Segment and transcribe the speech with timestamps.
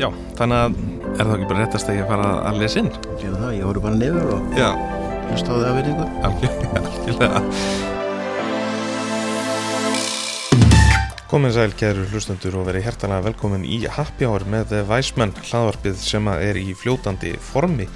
[0.00, 0.76] Já, þannig að
[1.10, 2.90] er það ekki bara réttast að ég fara að lesa inn?
[3.20, 4.58] Sér það, ég voru bara nefur og
[5.30, 6.10] hlusta á það að verðingu.
[6.30, 7.99] algjörlega, algjörlega.
[11.30, 16.26] Komin sæl, kæru hlustendur og verið hjertalega velkomin í Happy Hour með Væsmenn hlaðvarpið sem
[16.32, 17.86] er í fljótandi formi.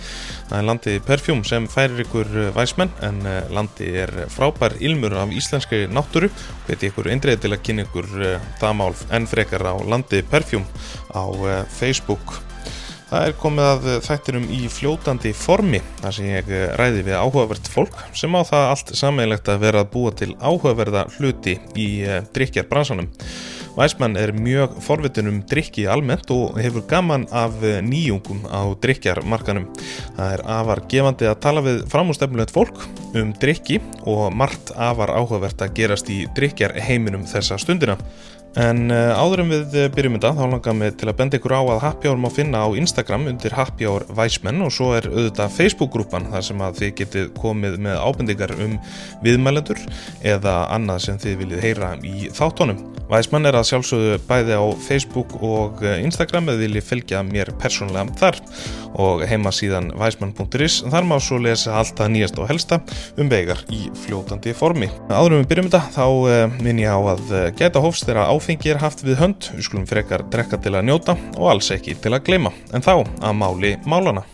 [0.52, 5.34] Það er landið Perfjúm sem færir ykkur Væsmenn en eh, landið er frábær ilmur af
[5.34, 6.30] íslenski náttúru.
[6.68, 10.70] Hveti ykkur eindreið til að kynna ykkur eh, það mál en frekar á landið Perfjúm
[11.10, 12.38] á eh, Facebook.
[13.14, 18.00] Það er komið að þættinum í fljótandi formi þar sem ég ræði við áhugavert fólk
[18.10, 21.86] sem á það allt sammeilegt að vera að búa til áhugaverða hluti í
[22.34, 23.12] drikjarbransanum.
[23.74, 29.70] Væsmann er mjög forvitin um drikki almennt og hefur gaman af nýjungum á drikjarmarkanum.
[30.18, 32.82] Það er afar gefandi að tala við framústefnulegt fólk
[33.14, 37.98] um drikki og margt afar áhugavert að gerast í drikjarheiminum þessa stundina.
[38.60, 41.62] En uh, áður en við byrjum þetta þá langar mig til að benda ykkur á
[41.62, 45.56] að Happy Hour má finna á Instagram undir Happy Hour Væsmenn og svo er auðvitað
[45.56, 48.76] Facebook-grúpan þar sem að þið getið komið með ábendingar um
[49.26, 49.82] viðmælendur
[50.22, 52.78] eða annað sem þið viljið heyra í þáttónum.
[53.10, 58.38] Væsmenn er að sjálfsögðu bæði á Facebook og Instagram eða viljið fylgja mér persónlega þar
[58.94, 62.78] og heima síðan væsmann.is þar má svo lesa allt það nýjast og helsta
[63.20, 64.88] um vegar í fljótandi formi.
[65.10, 68.80] Áður en við byrjum þetta þá minn ég á að geta hófst þeirra áfengi er
[68.82, 72.26] haft við hönd, við skulum frekar drekka til að njóta og alls ekki til að
[72.26, 72.92] gleyma, en þá
[73.24, 74.24] að máli málana.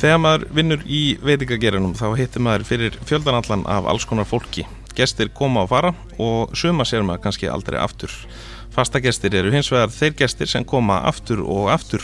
[0.00, 4.64] Þegar maður vinnur í veitingagerinum þá hittir maður fyrir fjöldanallan af alls konar fólki.
[4.96, 8.14] Gestir koma og fara og suma sér maður kannski aldrei aftur.
[8.72, 12.00] Fastagestir eru hins vegar þeir gestir sem koma aftur og aftur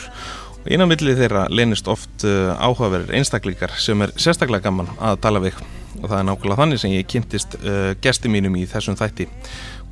[0.62, 5.42] og innan millið þeirra leynist oft uh, áhugaverðir einstaklingar sem er sérstaklega gaman að tala
[5.42, 5.58] við
[6.00, 9.26] og það er nákvæmlega þannig sem ég kynntist uh, gesti mínum í þessum þætti.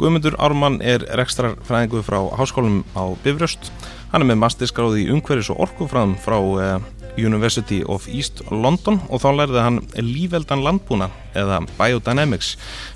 [0.01, 3.69] Guðmundur Ármann er rekstrarfræðingu frá Háskólum á Bifröst.
[4.15, 6.80] Hann er með masterskráði í umhverfis og orkufræðum frá uh,
[7.19, 12.55] University of East London og þá lærði hann lífveldan landbúna eða Biodynamics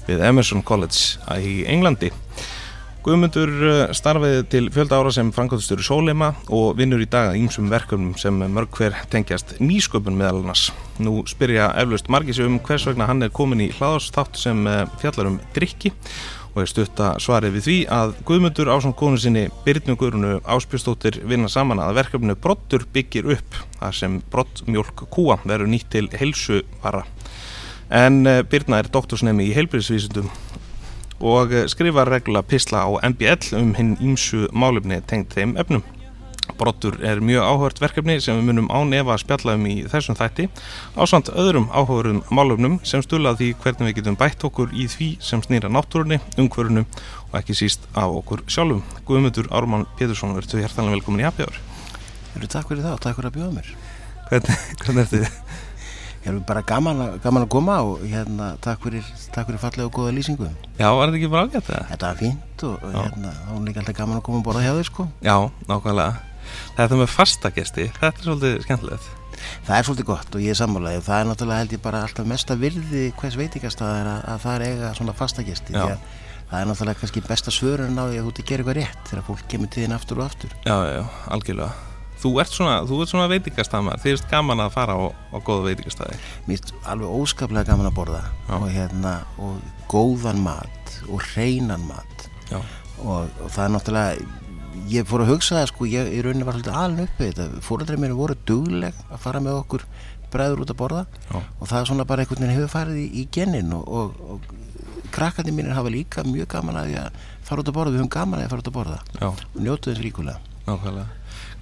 [0.09, 2.13] við Emerson College í Englandi.
[3.05, 3.51] Guðmundur
[3.93, 8.39] starfiði til fjölda ára sem framkvæmstur Sólema og vinnur í dag að ýmsum verkefnum sem
[8.41, 10.71] mörg hver tengjast nýsköpun meðal annars.
[11.05, 14.63] Nú spyrja eflaust margir sig um hvers vegna hann er komin í hlaðarstátt sem
[15.03, 15.93] fjallar um drikki
[16.55, 21.21] og er stutta svarið við því að Guðmundur á svona konu sinni Byrnu Guðrunu Áspjöstóttir
[21.29, 27.05] vinna saman að verkefnu Brottur byggir upp þar sem brottmjólk kúa verður nýtt til heilsuvara.
[27.93, 30.33] En Byrna er doktorsnemi í heilbyrðisvísundum
[31.21, 35.85] og skrifa regla pisla á MBL um hinn ímsu málefni tengt þeim efnum.
[36.59, 40.49] Brottur er mjög áhört verkefni sem við munum ánefa að spjalla um í þessum þætti
[40.95, 45.09] á samt öðrum áhugurum málefnum sem stula því hvernig við getum bætt okkur í því
[45.25, 46.85] sem snýra náttúrunni, umhverfunu
[47.31, 48.85] og ekki síst af okkur sjálfum.
[49.09, 51.31] Guðmundur Ármann Pétursson, verður þú hjertalega velkomin í
[52.35, 53.75] Eru takk fyrir það og takk fyrir að bjóða mér.
[54.29, 55.44] Hvernig, hvernig ertu þið?
[56.25, 59.05] Ég er bara gaman, gaman að koma og hérna, takk fyrir,
[59.35, 60.47] fyrir fallega og góða lýsingu.
[60.79, 61.83] Já, var þetta ekki bara ágætt það?
[61.91, 62.97] Þetta var fínt og Já.
[63.03, 65.07] hérna, þá er líka alltaf gaman að koma og borða hjá þig sko.
[65.27, 65.37] Já,
[65.69, 66.15] nákvæmlega.
[66.79, 69.13] Þetta með fastagesti, þetta er svolítið skemmtilegt.
[69.69, 72.03] Það er svolítið gott og ég er sammálaðið og það er náttúrulega held ég bara
[72.07, 75.77] alltaf mesta virði hvers veitingast að, að, að það er eiga svona fastagesti.
[75.77, 75.99] Já.
[76.49, 79.11] Það er náttúrulega kannski besta svörun á því að þú ert að gera eitthvað rétt
[79.11, 80.57] þegar fólk kemur til þín aftur og aftur.
[80.65, 81.03] Já, já,
[81.35, 81.94] algjörlega.
[82.25, 86.15] Þú ert svona, svona veitingastamar, þið erst gaman að fara á, á góða veitingastæði.
[86.49, 88.23] Mér er alveg óskaplega gaman að borða
[88.57, 89.59] og, hérna, og
[89.93, 92.25] góðan mat og hreinan mat
[92.55, 94.31] og, og það er náttúrulega,
[94.95, 98.03] ég fór að hugsa það sko, ég í rauninni var svolítið alveg uppið þetta, fóröldrið
[98.07, 99.85] mér voru dugleg að fara með okkur
[100.33, 101.37] bræður út að borða Já.
[101.39, 104.49] og það er svona bara einhvern veginn hefur farið í, í gennin og, og
[105.15, 106.97] krakkandi mínir hafa líka mjög gaman að
[107.45, 109.29] fara út að borða, við höfum gaman að fara út að borða Já.
[109.29, 110.54] og njótu þess ríkulega.
[110.67, 111.07] Nákvæmlega.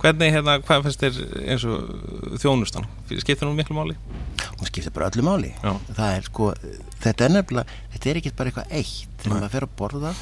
[0.02, 1.18] Hvernig, hérna, hvað finnst þér
[1.52, 2.86] eins og þjónustan?
[3.22, 3.94] Skiptir hún miklu máli?
[4.58, 5.52] Hún skiptir bara öllu máli.
[5.62, 6.52] Er sko,
[7.04, 9.12] þetta er nefnilega, þetta er ekki bara eitthvað eitt.
[9.22, 10.12] Þegar maður fer að borða,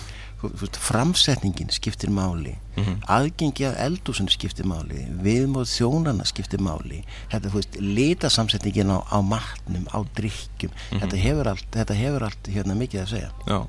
[0.80, 3.00] framsetningin skiptir máli, mm -hmm.
[3.16, 7.02] aðgengi að eldúsun skiptir máli, viðmóð þjónana skiptir máli,
[7.32, 11.00] þetta, þú veist, litasamsetningin á, á matnum, á drikkjum, mm -hmm.
[11.00, 13.30] þetta hefur allt, þetta hefur allt hérna mikið að segja.
[13.46, 13.60] Já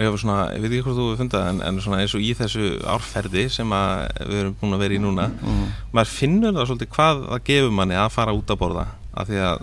[0.00, 2.24] ég hef svona, ég veit ekki hvort þú hefur fundað en, en svona eins og
[2.24, 5.64] í þessu árferði sem við erum búin að vera í núna mm.
[5.94, 9.42] maður finnur það svolítið hvað það gefur manni að fara út að borða af því
[9.46, 9.60] að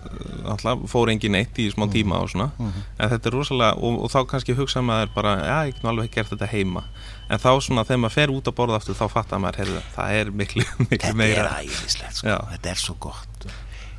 [0.54, 2.86] alltaf fór engin eitt í smá tíma og svona, mm.
[2.96, 5.92] en þetta er rosalega og, og þá kannski hugsa maður bara já, ég get nú
[5.92, 6.86] alveg gert þetta heima
[7.28, 10.22] en þá svona þegar maður fer út að borða aftur þá fattar maður heyrðu, það
[10.22, 12.38] er miklu, miklu þetta meira er ægislegt, sko.
[12.54, 13.52] þetta er svo gott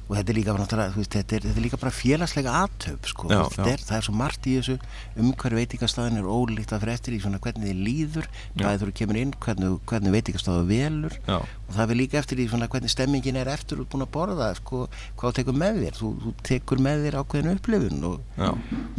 [0.08, 3.30] og þetta er líka bara, veist, þetta er, þetta er líka bara félagslega aðtöp sko.
[3.30, 4.76] Það, er, svo margt í þessu.
[5.22, 8.30] Umhverju veitingastæðin er ólíkt að fyrir eftir í svona hvernig þið líður.
[8.60, 11.18] Bæðið þú kemur inn, hvernig, hvernig veitingastæðu velur.
[11.28, 11.38] Já.
[11.72, 14.50] og það er líka eftir í svona hvernig stemmingin er eftir og búin að borða
[14.58, 14.84] sko,
[15.16, 16.00] hvað þú tekur með þér.
[16.00, 18.42] Þú, þú tekur með þér ákveðinu upplifun og,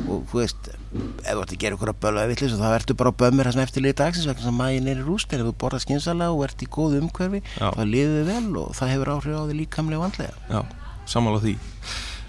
[0.07, 3.11] og þú veist ef þú ert að gera ykkur að bölva eða þá ertu bara
[3.13, 5.56] að bömmir það sem eftirlið dagsins vegna sem mægin er í rúst en ef þú
[5.63, 7.67] borðar skynsala og ert í góðu umhverfi Já.
[7.73, 10.35] þá liður þið vel og það hefur áhrif á því líkamlega og andlega.
[10.49, 10.61] Já,
[11.09, 11.55] sammála því.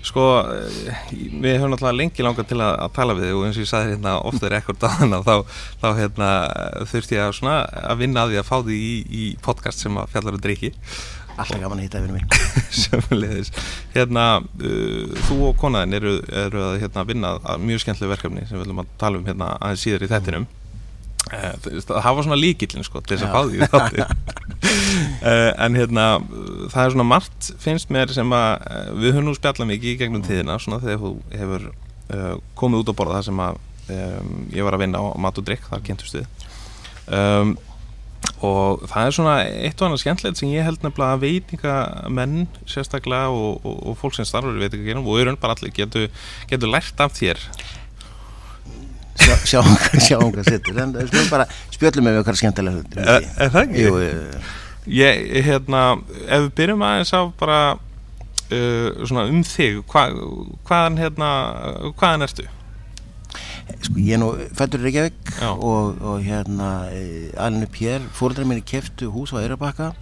[0.04, 1.02] Sko, eh,
[1.40, 3.70] við höfum náttúrulega lengi langað til að, að tala við þig og eins og ég
[3.70, 5.34] sagði hérna ofta er ekkert á hana þá,
[5.80, 6.30] þá hérna,
[6.90, 9.96] þurfti ég að, svona, að vinna að því að fá því í, í podcast sem
[9.96, 10.74] að fjallar um drikki
[11.34, 12.36] Alltaf gaman að hitta yfir mig
[12.84, 13.48] Sömmulegis
[13.94, 16.12] Hérna, uh, þú og konaðin eru,
[16.44, 19.54] eru að hérna, vinna að mjög skemmtileg verkefni sem við viljum að tala um hérna
[19.56, 20.63] aðeins síðar í þettinum uh,
[21.30, 24.08] Það var svona líkillin sko til þess að fá því í þáttinn.
[25.24, 26.06] uh, En hérna,
[26.72, 29.98] það er svona margt finnst mér sem að uh, við höfum nú spjallað mikið í
[30.02, 33.62] gegnum tíðina svona þegar þú hefur uh, komið út á borða það sem að
[33.94, 36.50] um, ég var að vinna á mat og drikk, þar kynntust við.
[37.04, 37.56] Um,
[38.44, 42.36] og það er svona eitt og annað skemmtilegt sem ég held nefnilega að veitingamenn
[42.68, 46.06] sérstaklega og, og, og fólk sem starfur í veitingagerum og auðvitað bara allir getur
[46.50, 47.40] getu lært af þér
[49.48, 49.70] sjáum
[50.06, 53.86] sjáum hvað sittur en spjöldum bara spjöldum með okkar skemmtilega hlutir Er, er það ekki?
[53.86, 53.94] Jú,
[54.84, 55.82] Ég, hérna,
[56.28, 60.02] ef við byrjum aðeins á bara uh, svona um þig hva,
[60.68, 61.30] hvaðan hérna
[61.96, 62.44] hvaðan ertu?
[63.84, 66.68] sko ég er nú fættur í Reykjavík og, og hérna
[67.40, 69.92] alveg upp hér, fóreldrar minni keftu hús á Eirabakka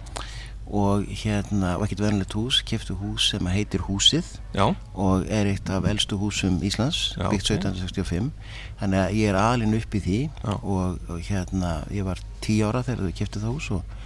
[0.67, 5.69] og hérna, og ekkert verðanlegt hús keftu hús sem heitir Húsið Já, og er eitt
[5.69, 7.57] af eldstu húsum Íslands Já, byggt ok.
[7.59, 8.31] 1765
[8.79, 10.21] þannig að ég er alin upp í því
[10.53, 13.99] og, og hérna ég var 10 ára þegar þau keftu það hús og,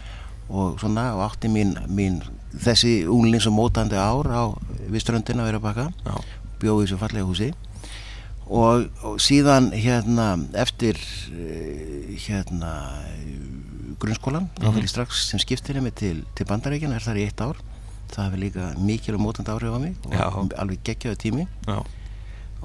[0.50, 2.20] og svona og átti mín, mín
[2.58, 4.44] þessi unglings og mótandi ár á
[4.88, 6.18] við ströndina á Eirabakka já,
[6.62, 7.52] bjóði þessu fallega húsi.
[8.48, 10.96] Og, og síðan hérna eftir
[11.36, 12.72] eh, hérna
[14.02, 17.60] grunnskólan, þá fyrir strax sem skiptir mig til, til bandaríkjan, er þar í eitt ár.
[18.08, 20.28] Það hefur líka mikil og mótandi áhrif á mig og Já.
[20.62, 21.48] alveg geggjaðu tími.
[21.68, 21.82] Já,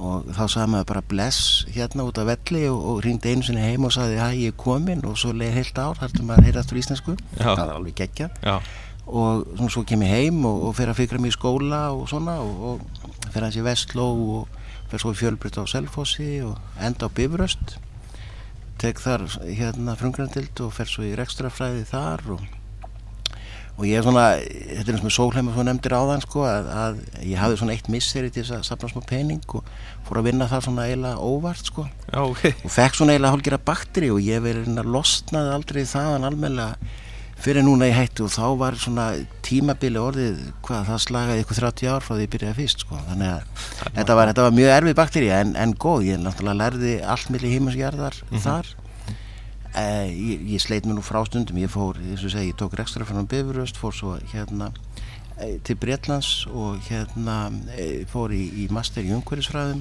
[0.00, 1.40] og þá sagði maður bara bless
[1.74, 4.56] hérna út af velli og, og ringdi einu sinni heim og sagði hæ ég er
[4.56, 7.16] komin og svo leið heilt ár þar til maður heyrði aftur íslensku.
[7.36, 7.50] Já.
[7.50, 8.30] það var alveg geggja
[9.02, 12.06] og svona, svo kem ég heim og, og fer að fikra mig í skóla og
[12.08, 14.08] svona og, og fer að sé vestló
[14.38, 14.60] og
[14.92, 17.76] fer svo fjölbrytt á Selfossi og enda á Bifröst
[18.82, 22.42] tek þar hérna frungrandild og fer svo í rekstrafræði þar og,
[23.76, 26.70] og ég er svona þetta er eins með sólheim og svo nefndir áðan sko að,
[26.84, 29.70] að ég hafði svona eitt misseri til þess að safna smá pening og
[30.08, 31.86] fór að vinna það svona eiginlega óvart sko.
[32.08, 32.42] Já, ok.
[32.52, 37.00] Og fekk svona eiginlega hálfgerða bakteri og ég verið að losnaði aldrei þaðan almennilega
[37.42, 39.06] fyrir núna í hættu og þá var svona
[39.42, 43.00] tímabili orðið hvað það slagaði ykkur 30 ár frá því ég byrjaði fyrst sko.
[43.08, 46.94] þannig að þetta var, þetta var mjög erfið bakteri en, en góð, ég náttúrulega lærði
[47.02, 48.70] allt milli heimasgerðar þar.
[49.72, 51.56] Eh, ég, ég sleit mér nú frá stundum.
[51.56, 54.68] Ég fór, eins og segi, ég tók rekstra frá Bifuröst, fór svo hérna
[55.40, 59.80] eh, til Breitlands og hérna eh, fór í, í master í umhverfisfræðum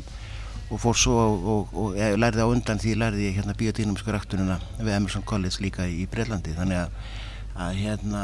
[0.72, 4.16] og fór svo og, og, og ég lærði á undan því lærði ég hérna biodynamísku
[4.16, 6.96] ræktununa við Emerson College líka í Breitlandi þannig að,
[7.56, 8.24] að hérna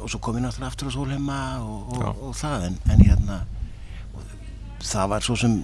[0.00, 3.40] og svo kom ég náttúrulega aftur á Sólheima og, og, og það en, en hérna
[4.14, 4.22] og
[4.86, 5.56] það var svo sem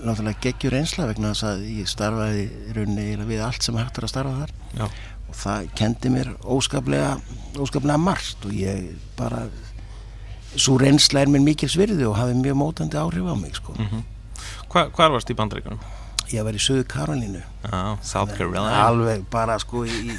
[0.00, 4.12] náttúrulega geggjur einsla vegna þess að ég starfaði eiginlega við allt sem hægt er að
[4.14, 4.54] starfa þar.
[4.78, 4.86] Já,
[5.28, 7.10] og það kendi mér óskaplega
[7.60, 9.44] óskaplega margt og ég bara
[10.54, 13.76] svo reynsla er mér mikil svirði og hafi mjög mótandi áhrif á mig sko.
[14.70, 15.82] Hva, hvar varst í bandaríkunum?
[16.32, 17.42] ég var í Suðu Karolínu.
[18.02, 18.64] South Carolina.
[18.86, 20.14] Alveg bara sko í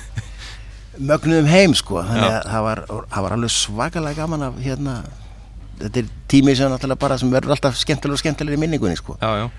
[0.97, 2.01] mögnuðum heim sko.
[2.05, 4.99] Þannig að það var, það var alveg svakalega gaman að hérna
[5.79, 9.17] þetta er tími sem náttúrulega bara sem verður alltaf skemmtilega og skemmtilega í minningunni sko.
[9.21, 9.49] Já, já.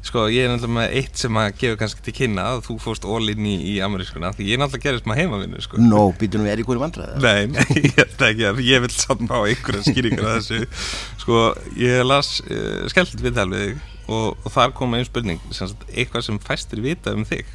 [0.00, 3.04] Sko, ég er náttúrulega með eitt sem að gefa kannski til kynna að þú fórst
[3.04, 5.80] all-in í, í amerískuna því ég er náttúrulega gerist maður heimavinnu, sko.
[5.84, 9.28] Nó, býtum við er í hverju vandræði Nei, ég held ekki að ég vil samt
[9.28, 10.82] á einhverja skýringar að þessu.
[11.20, 11.44] Sko,
[11.78, 15.84] ég las uh, skellt viðtal við þig og, og þar kom einn spurning sem sagt,
[15.92, 17.52] eitthvað sem fæstir vita um þig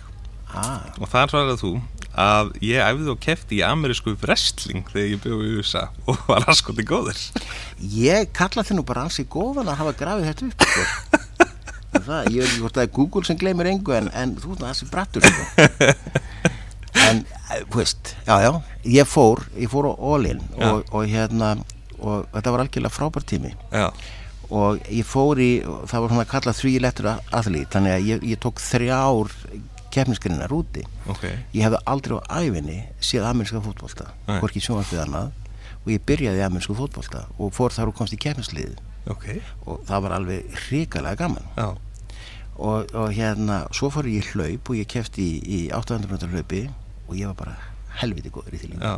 [0.55, 1.73] ah, og þar svaraði þú
[2.25, 6.45] að ég æfði og kefti í amerísku wrestling þegar ég bjóði í USA og var
[6.47, 7.19] raskoti góður.
[7.91, 10.85] Ég kalla þið nú bara ansi góðan að hafa grafið þetta upp sko.
[12.05, 14.63] það, Ég veit ekki hvort það er Google sem gleymir engu en, en þú veist
[14.63, 15.93] það þessi brattur sko.
[17.05, 17.19] En,
[17.51, 18.51] eh, þú veist, já já
[18.87, 21.57] Ég fór, ég fór á All-in og, og hérna
[21.99, 23.51] og þetta var algjörlega frábær tími.
[23.73, 23.89] Já,
[24.53, 25.49] og ég fór í,
[25.89, 29.31] það var svona kallað three letter athlete, þannig að ég, ég tók þrjár
[29.95, 30.83] keppnisgrinnar úti.
[31.11, 31.23] Ok.
[31.55, 35.33] Ég hefði aldrei á æfinni séð ameríska fótbolta hvorki sjónvarpið annað.
[35.85, 38.79] Og ég byrjaði í amerísku fótbolta og fór þar og komst í keppnislið
[39.11, 39.41] okay.
[39.65, 41.45] og það var alveg hrikalega gaman.
[41.57, 41.75] Já.
[42.55, 46.65] og, og hérna svo fór ég hlaup og ég kefti í, í 800 meter hlaupi
[47.05, 47.55] og ég var bara
[47.99, 48.93] helviti góður í því líka.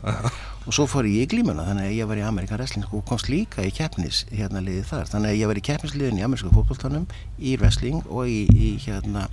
[0.65, 3.29] Og svo fór ég í glímuna þannig að ég var í Amerikan Wrestling og komst
[3.31, 5.11] líka í keppnis hérna liðið þar.
[5.11, 7.05] Þannig að ég var í keppnisliðin í ameríska fókbóltanum
[7.37, 9.27] í wrestling og í, í hérna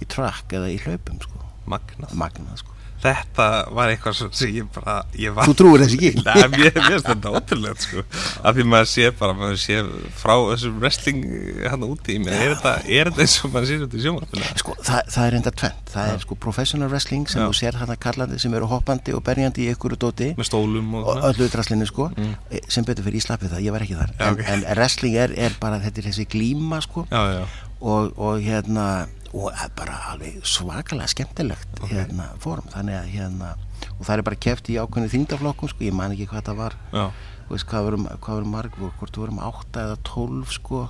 [0.00, 1.46] í track eða í hlaupum sko.
[1.70, 2.18] Magnað.
[2.18, 6.22] Magnað sko þetta var eitthvað sem ég bara ég var, Þú trúir þessi ekki?
[6.26, 9.78] Nei, mér finnst þetta ótrúlega sko af því maður sé bara, maður sé
[10.20, 11.22] frá þessum wrestling
[11.64, 14.50] hann úti í mér er þetta, er þetta eins og maður sé þetta í sjómarfina?
[14.60, 17.46] Sko, það, það er enda tvent það er sko professional wrestling sem Já.
[17.46, 20.92] þú sér hann að kallandi sem eru hoppandi og berjandi í ykkur dóti með stólum
[21.00, 22.36] og, og öllu draslinni sko mm.
[22.68, 24.44] sem betur fyrir íslapið það, ég var ekki þar Já, en, ok.
[24.52, 27.42] en wrestling er, er bara, þetta er þessi glíma sko já, já,
[27.80, 28.90] og, og hérna
[29.30, 32.66] og bara alveg svakalega skemmtilegt hérna form.
[32.72, 33.50] Þannig að hérna
[33.96, 36.78] og það er bara keft í ákveðinu þingdaflokkum sko, ég man ekki hvað það var.
[36.92, 37.04] Já,
[37.50, 40.84] Þú veist, hvað vorum, hvað vorum marg hvort vorum átta eða tólf sko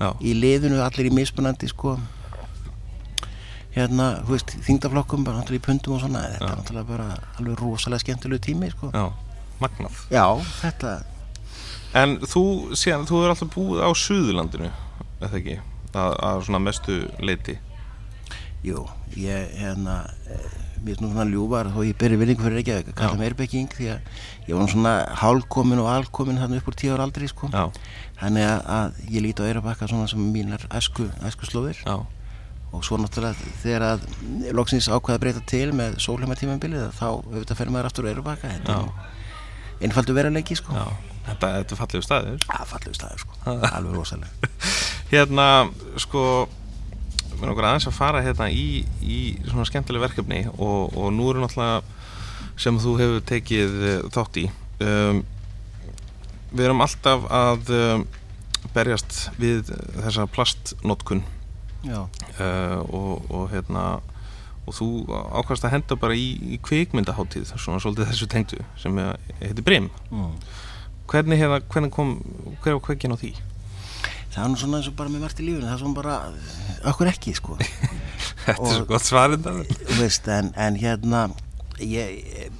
[0.00, 1.92] já, í liðinu allir í mismunandi sko.
[3.72, 7.06] Hérna, þú veist, þingdaflokkum bara náttúrulega í pundum og svona þetta er náttúrulega bara
[7.38, 8.90] alveg rosalega skemmtilegu tími sko.
[8.90, 9.06] Já,
[9.62, 10.02] magnað.
[10.12, 10.26] Já,
[10.58, 10.96] þetta
[11.98, 12.44] en þú,
[12.78, 14.70] síðan, þú er alltaf búið á Suðurlandinu,
[15.20, 15.58] eða ekki?
[15.92, 17.58] Að, að svona mestu leiti
[18.62, 18.84] Jú,
[19.18, 20.50] ég hérna eh,
[20.82, 23.18] mér er nú svona ljúvar þó ég beri virðingu fyrir Reykjavík að kalla Já.
[23.18, 27.06] mig erbekking því að ég var svona hálkomin og alkomin þarna upp úr tíu ára
[27.06, 27.50] aldri sko.
[27.50, 27.64] Já,
[28.20, 31.96] þannig að, að ég líti á Eirabakka svona sem mínar æsku, æsku slóðir já,
[32.72, 34.06] og svo náttúrulega þegar að
[34.54, 38.54] loksins ákvaða að breyta til með sólheima tímabilið þá auðvitað fer maður aftur á Eirabakka
[38.56, 40.78] þetta er einfaldur veruleiki sko.
[40.78, 40.86] Já.
[41.22, 42.46] Þetta, þetta er fallegu staður.
[42.50, 44.48] Að fallegu staður sko, alveg rosalega
[45.12, 45.44] hérna,
[46.02, 46.22] sko
[47.42, 49.18] mér er okkur aðeins að fara hérna í, í
[49.48, 51.82] svona skemmtileg verkefni og, og nú eru náttúrulega
[52.62, 54.44] sem þú hefur tekið eh, þátt í
[54.86, 55.22] um,
[56.52, 58.06] við erum alltaf að um,
[58.76, 61.24] berjast við þessa plastnotkun
[61.82, 62.06] uh,
[62.86, 63.86] og, og hérna
[64.62, 69.00] og þú ákvæmst að henda bara í, í kvikmyndaháttíð svona svolítið þessu tengdu sem
[69.40, 70.36] heitir Brim mm.
[71.10, 72.20] hvernig, hérna, hvernig kom
[72.62, 73.32] hver var kvekin á því?
[74.32, 76.16] Það er nú svona eins og bara með margt í lífinu það er svona bara,
[76.92, 77.58] okkur ekki sko.
[78.46, 79.04] Þetta er Og- svo gott
[80.00, 81.26] veist, en, en hérna
[81.78, 82.50] ég,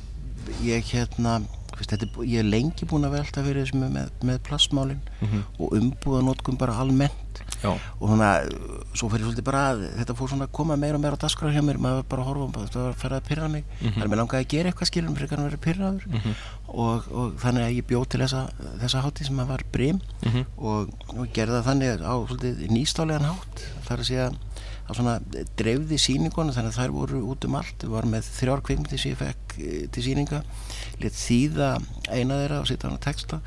[0.62, 1.38] ég hérna
[1.79, 5.41] veist, þetta er, ég er lengi búin að velta fyrir þessu með, með plastmálin Mhm.
[5.59, 7.32] og umbúðanótkun bara almennt
[7.63, 8.29] Já, og svona,
[8.99, 11.53] svo fyrir svolítið bara að þetta fór svona að koma meira og meira á daskrar
[11.55, 11.79] hjá mér.
[11.83, 13.65] Maður bara að horfa, og þetta var að fara að pyrra mig.
[13.79, 13.93] Mhm.
[13.93, 16.07] þannig að mér langaði að gera eitthvað skilum fyrir að vera pyrraður
[16.69, 18.43] og, og þannig að ég bjóð til þessa,
[18.83, 20.01] þessa hátíð sem að var brim.
[20.27, 20.47] Mhm.
[20.59, 23.67] og, og gerði það þannig á svolítið nýstálegan hátt.
[23.87, 24.31] Þar að segja
[24.83, 25.17] að svona
[25.57, 27.85] dreifði sýningunum þannig að þær voru út um allt.
[27.87, 30.43] Var með þrjár kvikmyndir sem ég fekk eh, til sýninga.
[31.03, 31.77] Lit þýða
[32.11, 33.39] eina þeirra og setja hann að texta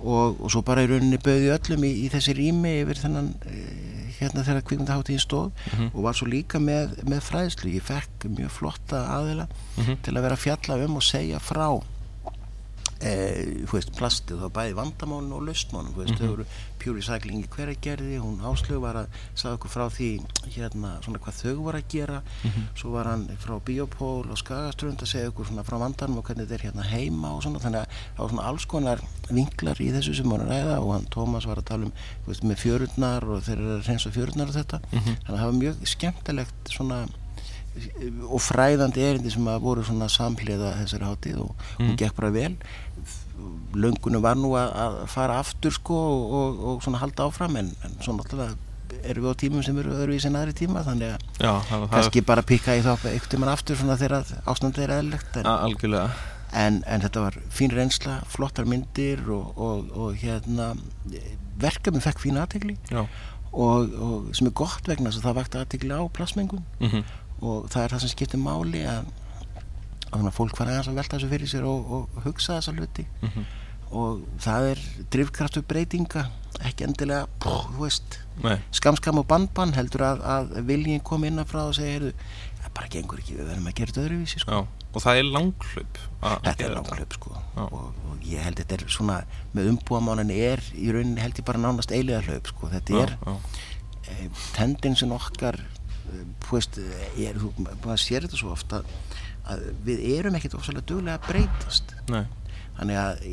[0.00, 4.10] og, og svo bara í rauninni bauði öllum í, í þessi rými yfir þennan eh,
[4.20, 5.52] hérna þegar kvikmyndaháttíðin stóð
[5.94, 7.72] og var svo líka með, með fræðslu.
[7.72, 9.46] Ég fekk mjög flotta aðila
[10.04, 11.68] til að vera að fjalla um og segja frá
[13.00, 13.12] e,
[13.66, 16.46] þú veist, plastið, var bæði vandamálun og veist, þau voru
[16.80, 20.10] Pure Recycling í hverja gerði, hún áslög var að sagði okkur frá því,
[20.54, 22.20] hérna svona hvað þau voru að gera,
[22.78, 26.48] svo var hann frá Biopól og Skagaströnd að segja okkur svona frá vandanum og hvernig
[26.48, 29.90] þetta er hérna heima og svona, þannig að það var svona alls konar vinklar í
[29.92, 33.28] þessu sem voru að ræða og hann Tómas var að tala um, veist, með fjörurnar
[33.28, 37.02] og þeir eru að reynsa fjörurnar og þetta, þannig að það var mjög skemmtilegt svona
[38.28, 42.54] og fræðandi erindi sem að voru svona samhliða þessari hátíð og hún gekk bara vel.
[43.74, 47.70] Löngunum var nú að, að fara aftur sko og, og, og svona halda áfram en,
[47.86, 48.58] en svo náttúrulega
[49.06, 52.22] erum við á tímum sem eru öðruvísi en aðri tíma þannig að Já, það, kannski
[52.26, 56.20] bara pikka í þá einhvern tímann aftur svona þegar ástandið er eðlilegt en, það algjörlega.
[56.62, 60.72] en, en þetta var fín reynsla, flottar myndir og, og, og hérna
[61.60, 65.96] verkefni fekk fín aðtegli og, og sem er gott vegna þess að það vakti aðtegli
[65.96, 67.06] á plasmengun mhm,
[67.40, 69.08] og það er það sem skiptir máli að,
[70.12, 73.06] að fólk fara aðeins að velta þessu fyrir sér og, og hugsa þessa hluti.
[73.24, 73.48] Mhm.
[73.90, 76.28] Og það er drifkraftur breytinga
[76.66, 77.26] ekki endilega,
[78.74, 82.12] skamskam og bandbann heldur að, að viljinn kom innan frá og segja heyrðu,
[82.60, 84.58] það bara gengur ekki, við verðum að gera þetta öðruvísi sko.
[84.58, 87.34] já, og það er langhlaup að þetta er langklöp sko.
[87.64, 87.74] Og,
[88.10, 89.18] og ég held þetta er svona
[89.56, 93.16] með umbúamánan er í rauninni held ég bara nánast eiliga hlaup sko, þetta Já, er
[93.16, 93.36] já,
[94.10, 95.60] e, tendensin okkar
[96.50, 97.52] veist, er, þú,
[97.84, 98.82] maður sér þetta svo ofta
[99.50, 101.94] að við erum ekkit ofsalega duglega að breytast.
[102.12, 102.24] Nei,
[102.80, 103.24] þannig að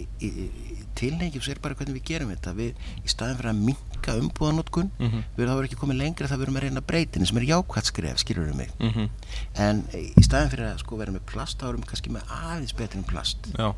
[0.98, 2.54] tilhengjum sér bara hvernig við gerum þetta.
[2.58, 5.24] Við í staðin fyrir að minka umbúðanótkun Mhm.
[5.36, 7.46] við erum þá verið ekki komið lengra það við erum að reyna breytin sem er
[7.52, 8.72] jákvætt skref, skilur við mig?
[8.80, 9.10] Mhm,
[9.56, 12.76] en í staðin fyrir að sko vera með plast þá erum við kannski með aðeins
[12.76, 13.38] betur en plast.
[13.58, 13.74] Já,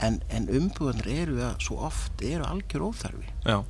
[0.00, 3.28] en, en umbúðanir eru að svo oft eru algjör óþarfi.
[3.46, 3.62] Já,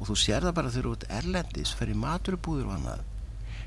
[0.00, 3.04] og þú sér það bara þegar þú ert erlendis fyrir maturubúður og annað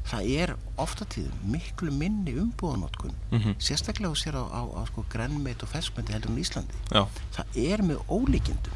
[0.09, 3.57] það er ofta tíðum miklu minni umbúðanótkun mm -hmm.
[3.59, 6.75] sérstaklega þú sér á, á, á sko grænmeit og ferskmeti heldur en Íslandi.
[6.91, 8.73] Já, það er með ólíkindum.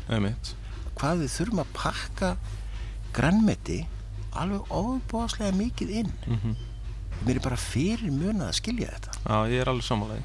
[0.95, 2.37] Hvað við þurfum að pakka
[3.13, 3.87] grænmeti
[4.31, 6.13] alveg óbúðslega mikið inn.
[6.27, 6.55] Mm
[7.23, 9.11] mér er bara fyrir munað að skilja þetta.
[9.23, 10.23] Já, ég er alveg sammálaði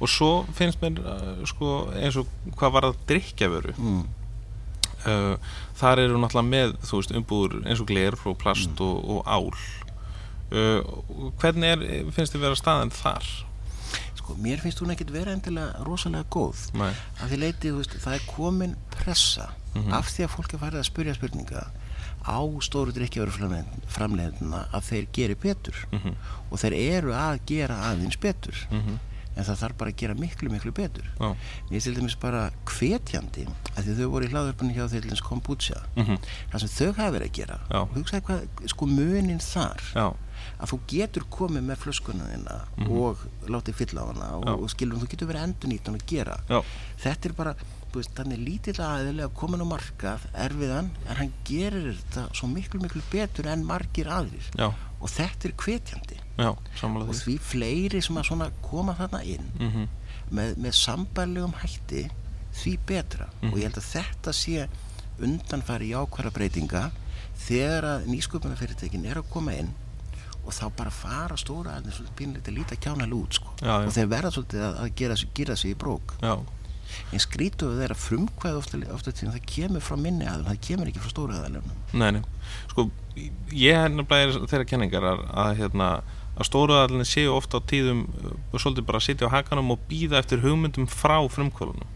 [0.00, 4.02] og svo finnst mér uh, sko, eins og hvað var það drikkjavöru mm.
[5.08, 9.48] uh, þar eru náttúrulega með veist umbúður eins og gler og plast og, og ál
[10.52, 10.80] uh,
[11.40, 13.24] hvernig er, finnst þið vera staðan þar?
[14.16, 16.92] sko, mér finnst hún ekkit vera endilega rosalega góð Nei.
[17.22, 19.92] að því leiti, veist, það er komin pressa Mhm.
[19.92, 21.62] af því að fólk er farið að spyrja spurninga
[22.26, 26.14] á stóru drikkjavöru framleiðina að þeir geri betur Mm
[26.50, 28.98] og þeir eru að gera aðeins betur -hmm.
[29.36, 31.36] en það þarf bara að gera miklu miklu betur Já.
[31.70, 35.20] er til dæmis bara hvetjandi að því þau voru í hlaðverpunni hjá þeir til dæmis
[35.28, 36.16] kombucha Mm
[36.52, 37.84] það sem þau hafa verið að gera Já.
[37.94, 40.12] hugsaði hvað, sko munin þar Já,
[40.60, 42.90] að þú getur komið með flöskuna þina Mhm.
[42.98, 43.16] og
[43.48, 46.36] látið fylla á hana og, og skilum þú getur verið endur nýtt að gera.
[46.48, 46.62] Já,
[47.02, 47.54] þetta er bara,
[47.92, 53.02] veist, þannig lítill aðeinslega komin á markað, erfiðan en hann gerir þetta svo miklu miklu
[53.10, 54.48] betur en margir aðrir.
[54.56, 56.16] Já, og þetta er hvetjandi.
[56.38, 57.38] Já, og því.
[57.40, 59.88] fleiri sem að svona koma þarna inn mm -hmm.
[60.30, 62.10] með, með sambærlegum hætti
[62.54, 63.28] því betra.
[63.42, 63.52] Mhm.
[63.52, 64.68] og ég held að þetta sé
[65.20, 66.90] undanfari jákværa breytinga
[67.46, 69.74] þegar að nýsköpunarfyrirtekin er að koma inn
[70.46, 73.54] og þá bara fara stóra aðeins svolítið pínlítið að líta kjánalega út sko.
[73.60, 73.86] Já, já.
[73.90, 76.14] og þeir verða svolítið að, að gera, sig- gera sig í brók.
[76.22, 76.34] Já,
[77.12, 81.02] en skrítuðu þeirra frumkvæð ofta, ofta tíðan það kemur frá minni aðeins það kemur ekki
[81.02, 82.28] frá stóra aðeins
[82.70, 82.84] Sko,
[83.52, 85.88] ég er nefnilega þeirra kenningar að, að hérna
[86.36, 90.20] að stóruðalinn séu ofta á tíðum uh, svolítið bara að sitja á hakanum og býða
[90.20, 91.88] eftir hugmyndum frá frumkvölunum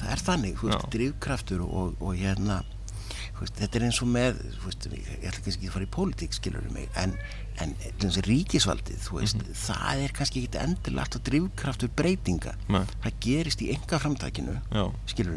[0.00, 2.62] það er þannig, þú veist, drivkraftur og, og hérna
[3.40, 6.88] þetta er eins og með veist, ég ætla ekki að fara í pólitík skilur mig,
[7.00, 7.12] en,
[7.62, 9.52] en þessi ríkisvaldið, veist, Mhm.
[9.54, 12.54] það er kannski ekki endilega alltaf drivkraftur breytinga.
[12.68, 14.60] Nei, það gerist í enga framtækinu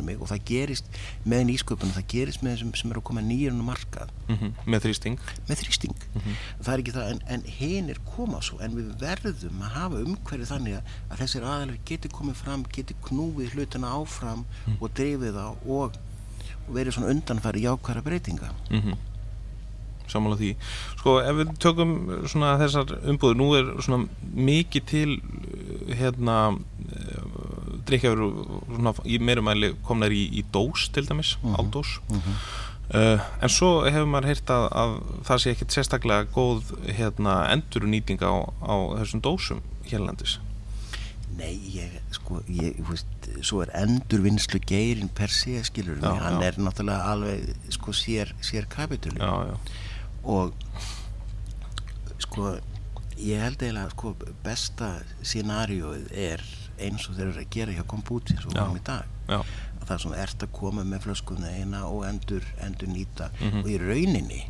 [0.03, 0.85] mig, og það gerist
[1.25, 4.09] með nýsköpunum, það gerist með þessum sem eru að koma nýjum á markað.
[4.29, 5.17] Mm með þrýsting.
[5.49, 5.95] Með þrýsting.
[6.15, 6.33] Mhm.
[6.63, 10.47] það er ekki það, en, en hinir koma svo en við verðum að hafa umhverfið
[10.53, 14.77] þannig að, að þessir aðalega geti komið fram geti knúið hlutina áfram Mhm.
[14.81, 15.97] og drifið þá og,
[16.67, 18.49] og verið svona undanfæri jákværa breytinga
[20.03, 20.55] mm Sammála því
[20.99, 21.93] Sko, ef við tökum
[22.27, 28.21] svona þessar umbúður nú er svona mikið til uh, hérna uh, drikkjafur
[28.75, 31.55] svona í meirumæli komnar í, í dós til dæmis, Mhm.
[31.59, 32.37] áldós Mhm.
[32.93, 34.95] uh, en svo hefur maður heyrt að, að
[35.27, 40.39] það sé ekkit sérstaklega góð hérna endurunýting á, á þessum dósum hérlandis
[41.33, 46.37] Nei, ég, sko, ég, þú veist, svo er endurvinnslu geirin per sé, skilur mig, hann
[46.37, 46.45] já.
[46.51, 49.55] er náttúrulega alveg, sko, sér, sér kapituli Já, já,
[50.23, 50.53] og
[52.23, 52.55] sko,
[53.19, 54.13] ég held eiginlega, sko,
[54.45, 56.43] besta scenarióið er
[56.83, 58.63] eins og þeir eru að gera hjá Kombuti svo Já.
[58.65, 59.05] um í dag.
[59.29, 59.39] Já,
[59.81, 63.29] að það sem ert að koma með flöskuna eina og endur, endur nýta.
[63.39, 63.63] Mhm.
[63.63, 64.41] og í rauninni,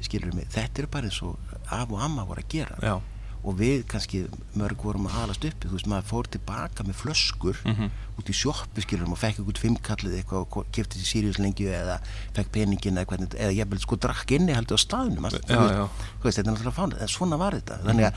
[0.00, 1.38] skilur mig, þetta er bara eins og
[1.70, 2.78] af og amma voru að gera.
[2.82, 3.00] Já
[3.44, 4.22] og við kannski
[4.56, 7.90] mörg vorum að alast uppi þú veist maður fór tilbaka með flöskur Mhm.
[8.18, 11.98] út í sjoppu skilurum og fekk eitthvað fimmkallið eitthvað og kefti sér Sirius lengju eða
[12.34, 15.88] fekk peningin eða hvernig eða ég sko drakk inni heldur á staðnum Já, já.
[16.22, 18.14] veist, þetta er náttúrulega fánu en svona var þetta þannig að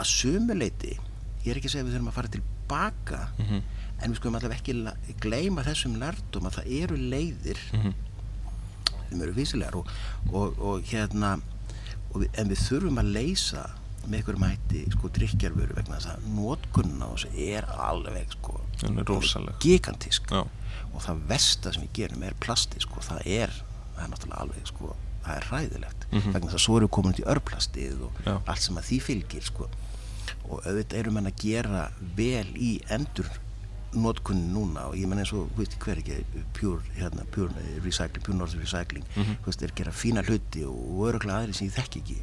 [0.00, 0.98] að sumuleiti
[1.44, 3.62] ég er ekki að segja að við þurfum að fara tilbaka Mhm.
[4.02, 7.94] en við skulum allavega ekki gleyma þessum lærdum að það eru leiðir Mhm.
[9.10, 9.86] þeim eru vísilegar og,
[10.32, 11.40] og, og hérna
[12.14, 13.70] og við, en við þurfum að leysa
[14.10, 19.52] með einhverjum hætti sko drikkjarvöru vegna þess að notkunna á þessu er alveg sko er
[19.60, 20.30] gigantísk.
[20.30, 20.42] Já,
[20.94, 23.52] og það versta sem við gerum er plasti sko, það er,
[23.96, 24.94] það er náttúrulega alveg sko,
[25.24, 26.06] það er hræðilegt.
[26.10, 26.32] Mhm.
[26.32, 28.34] vegna þess að svo eru komin út í örplastið og Já.
[28.46, 29.68] allt sem að því fylgir sko.
[30.50, 33.28] Og auðvitað eru menn að gera vel í endur
[33.92, 37.50] notkunni núna og ég menn eins og, veist, hver ekki pure, hérna, pure
[37.82, 39.04] recycling, pure north recycling.
[39.16, 39.38] Mhm.
[39.42, 42.18] þú veist, er að gera fína hluti og öruglega aðri sem ég þekki ekki.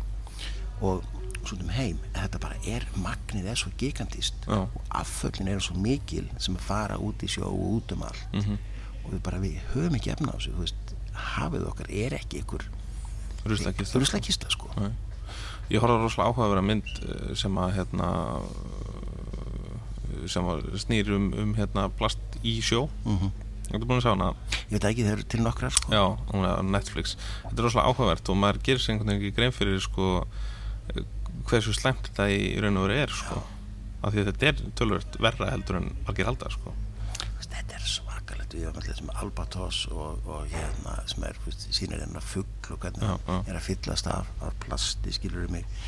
[0.81, 1.03] Og
[1.49, 4.59] svona um heim, en þetta bara er magnið er svo gigantist Já.
[4.65, 8.27] og afföllin eru svo mikil sem að fara út í sjó og út um allt.
[8.33, 8.59] Mhm.
[9.07, 10.95] og við bara, við höfum ekki efna á þessu þú
[11.37, 12.65] hafið okkar er ekki ykkur
[13.47, 14.69] ruslakista ruslakista sko.
[14.77, 14.91] Nei.
[15.71, 18.09] Ég horfði á rosalega áhugaverða mynd eh, sem að hérna
[18.43, 22.87] eh, sem að snýr um, um hérna plast í sjó.
[23.07, 23.31] Mm
[23.67, 24.27] Þetta er búin að sjá hana?
[24.55, 25.89] Ég veit ekki, þeir eru til nokkrar sko.
[25.91, 27.17] Já, hún er á Netflix.
[27.41, 30.05] Þetta er rosalega áhugavert og maður gerir sig einhvern veginn ekki grein fyrir sko
[31.47, 33.43] hversu slæmt þetta í raun og veru er sko.
[34.05, 36.73] Af því að þetta er tölvöld verra heldur en margir halda sko.
[37.47, 42.21] Þetta er svakalegt við erum allir sem Albatross og, og hérna sem er, sínir hérna
[42.21, 43.37] fuggl og hvernig já.
[43.39, 45.87] er að fyllast af, af plasti, skilur við mig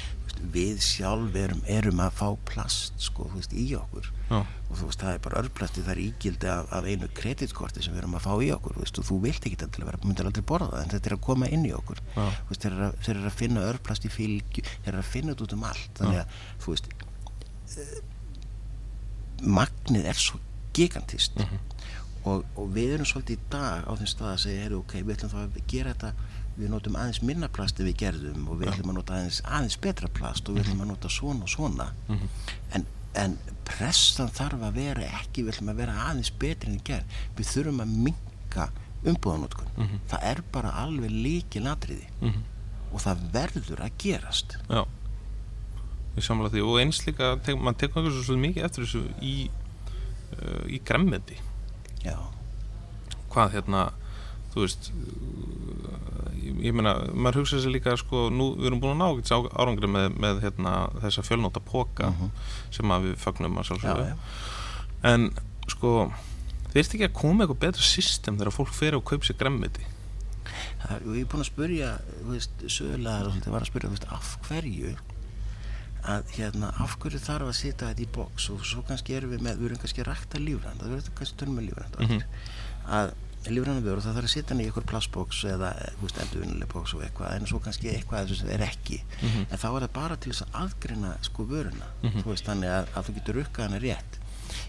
[0.54, 4.10] við sjálf erum, erum að fá plast sko, fúst, í okkur.
[4.30, 4.40] Já.
[4.70, 7.96] og þú veist, það er bara örplasti, það er ígildi af, af einu kreditkorti sem
[7.96, 10.46] við erum að fá í okkur og þú vilt ekki til að vera, myndir aldrei
[10.52, 12.04] borða það en þetta er að koma inn í okkur.
[12.52, 15.66] Þeir eru að, er að finna örplasti fylgju þeir eru að finna þetta út um
[15.72, 15.90] allt.
[15.98, 16.92] Þannig að, þú veist
[17.80, 17.98] uh,
[19.58, 20.44] magnið er svo
[20.78, 21.40] gigantist.
[21.40, 21.70] Mm -hmm
[22.28, 25.16] og, og við erum svolítið í dag á þeim stað að segja, hey, ok, við
[25.16, 26.12] ætlum þá að gera þetta
[26.60, 30.10] við notum aðeins minna plast við gerðum og við ætlum að nota aðeins, aðeins betra
[30.12, 31.88] plast og við ætlum að nota svona og svona.
[32.08, 32.30] Mm -hmm.
[32.76, 32.86] en,
[33.24, 33.38] en
[33.70, 37.84] pressan þarf að vera ekki, við ætlum að vera aðeins betri en gerð, við þurfum
[37.86, 38.70] að minka
[39.04, 40.00] umbúðanótkun, mm -hmm.
[40.12, 42.44] það er bara alveg líki ladriði mm -hmm.
[42.94, 44.58] og það verður að gerast.
[44.70, 44.86] Já,
[46.16, 46.62] ég samla því.
[46.62, 49.50] Og eins líka, mann tekur ekki svo mikið eftir þessu í,
[50.42, 51.38] uh, í gremmeti
[52.04, 52.18] Já.
[53.30, 53.92] hvað hérna
[54.54, 54.92] þú veist
[56.64, 60.10] ég, meina, maður hugsa sér líka sko, nú, við erum búin að ná árangri með,
[60.20, 62.26] með hérna, þessa fjölnóta póka uh mhm.
[62.26, 62.74] -huh.
[62.76, 64.16] sem að við fagnum að sjálfsögðu
[65.12, 65.30] en
[65.70, 66.12] sko
[66.74, 69.86] þeirst ekki að koma eitthvað betra system þegar fólk fer og kaup sér gremmiti
[70.90, 71.94] ég er búin að spurja
[72.68, 74.96] sögulega, það var að spurja veist, af hverju
[76.10, 79.44] að hérna af hverju þarf að sita þetta í bóks og svo kannski erum við
[79.44, 82.22] með, við erum kannski að rækta lífrænd, það verður kannski törnum með lífrænd mm -hmm.
[83.00, 83.12] að
[83.48, 85.70] lífrændum verður það þarf að sita hann í einhver plastbóks eða
[86.04, 89.46] endurvinnileg bóks og eitthvað en svo kannski eitthvað sem er ekki mm -hmm.
[89.50, 92.24] en þá er það bara til þess að aðgreina sko vöruna, mm -hmm.
[92.24, 94.19] þú veist þannig að, að þú getur rukkað hann rétt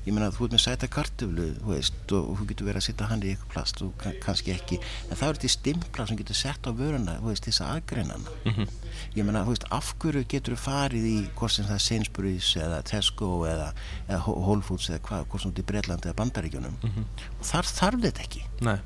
[0.06, 3.24] ég meina þú ert með sæta kartöflu veist, og, þú getur verið að setja hann
[3.24, 6.70] í eitthvað plast og kannski ekki, en það er til stimpla sem getur sett á
[6.76, 8.68] vöruna þess að aðgreina hann mm -hmm.
[9.16, 12.50] ég meina, þú veist, af hverju getur þú farið í hvort sem það er Sainsbury's
[12.56, 13.72] eða Tesco eða,
[14.08, 17.04] eða Whole Foods eða hvað, hvort sem þú ert í Breitlandi eða Bandaríkjunum mm -hmm.
[17.38, 18.78] og þar þarf þetta ekki Nei.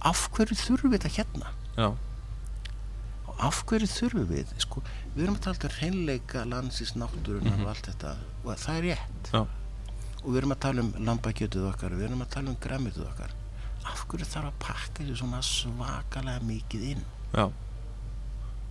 [0.00, 1.88] af hverju þurfum við þetta hérna Já.
[3.26, 4.82] og af hverju þurfum við sko,
[5.14, 7.64] við erum að tala um reynleika landsins náttúrunar mm -hmm.
[7.64, 9.46] og allt þetta og það er rétt Já
[10.22, 13.34] og við erum að tala um lambakjötuð okkar við erum að tala um græmituð okkar.
[13.82, 17.04] Af hverju þarf að pakka þessu svona svakalega mikið inn?
[17.32, 17.46] Já.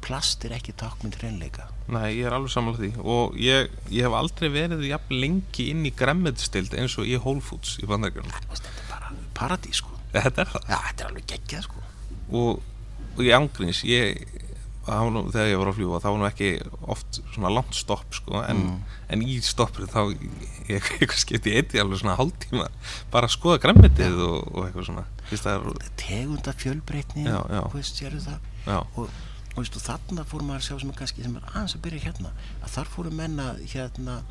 [0.02, 1.68] plast er ekki takkmynd hreinleika.
[1.94, 3.04] Nei, ég er alveg samanlega því.
[3.14, 7.44] Og ég, ég hef aldrei verið jafn lengi inn í græmitustild eins og í Whole
[7.46, 9.94] Foods í bandaríkjum Þetta er bara paradís sko.
[10.16, 10.66] Þetta er það?
[10.72, 11.84] Já, þetta er alveg geggjað sko.
[12.40, 12.64] Og,
[13.14, 14.42] og ég ángríns ég
[14.90, 16.48] nú, þegar ég var að fljúa þá var nú ekki
[16.90, 18.94] oft svona langt stopp sko, en, mm.
[19.14, 20.00] en í stoppur þá
[20.72, 22.66] ég, ég skipti eitt í alveg svona hálftíma
[23.14, 25.06] bara að skoða græmitið og, og eitthvað svona.
[26.02, 27.54] Tegunda fjölbreytni og,
[29.06, 32.34] og þannig fór maður að sjá sem er kannski sem er aðeins að byrja hérna
[32.64, 34.22] að þar fóru menna hérna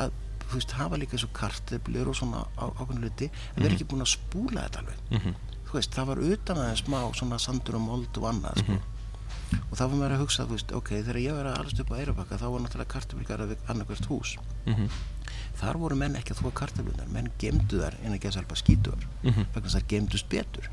[0.00, 0.14] að
[0.50, 3.62] veist, hafa líka svo karteblur og svona ákveðinu luti en mm -hmm.
[3.62, 5.02] verður ekki búin að spúla þetta alveg.
[5.10, 5.34] Mm -hmm.
[5.72, 8.72] veist, það var utan aðeins smá svona sandur og mold og annað sko.
[8.72, 8.89] Mhm
[9.70, 11.98] og þá fyrir maður að hugsa, veist, ok, þegar ég var að allast upp á
[12.00, 14.34] Eirabakka þá var náttúrulega kartablikar af annarkvært hús
[14.66, 14.98] mm -hmm.
[15.60, 19.06] þar voru menn ekki að þóa kartablunar menn gemdu þar en ekki að salpa skítuar
[19.22, 19.46] mm -hmm.
[19.54, 20.70] vegna þar gemdust betur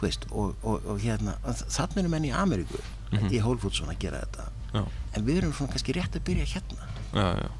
[0.00, 2.78] veist, og, og, og hérna þannig er menn í Ameríku
[3.12, 3.32] mm -hmm.
[3.32, 4.84] í Foods að gera þetta já.
[5.14, 7.50] en við erum svona kannski rétt að byrja hérna já, já.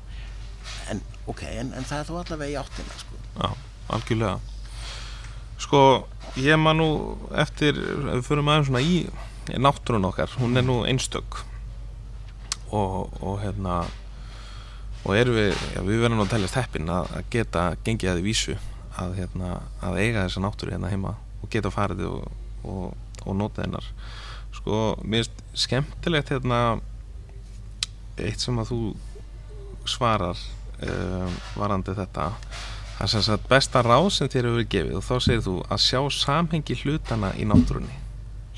[0.90, 3.14] en ok, en, en það er þó allavega í áttina sko.
[3.36, 3.56] Já,
[3.88, 4.40] algjörlega
[5.60, 6.06] Sko,
[6.40, 6.90] ég maður nú
[7.36, 8.94] eftir, ef við förum aðeins svona í
[9.58, 11.42] náttúrun okkar, hún er nú einstök.
[12.70, 13.82] Og, og hérna
[15.04, 18.24] og erum við, já, við verðum að tellast heppin að, að geta gengið að því
[18.26, 18.56] vísu
[19.00, 22.26] að, hérna, að eiga þessa náttúru hérna heima og geta farið og,
[22.68, 23.86] og, og nota hennar.
[24.54, 26.60] Sko, mér er skemmtilegt hérna
[28.20, 28.80] eitt sem að þú
[29.88, 30.36] svarar
[30.84, 32.28] um, varandi þetta.
[32.98, 35.84] Það er sem sagt besta ráð sem þér hefur gefið og þá segir þú að
[35.86, 38.09] sjá samhengi hlutana í náttúrunni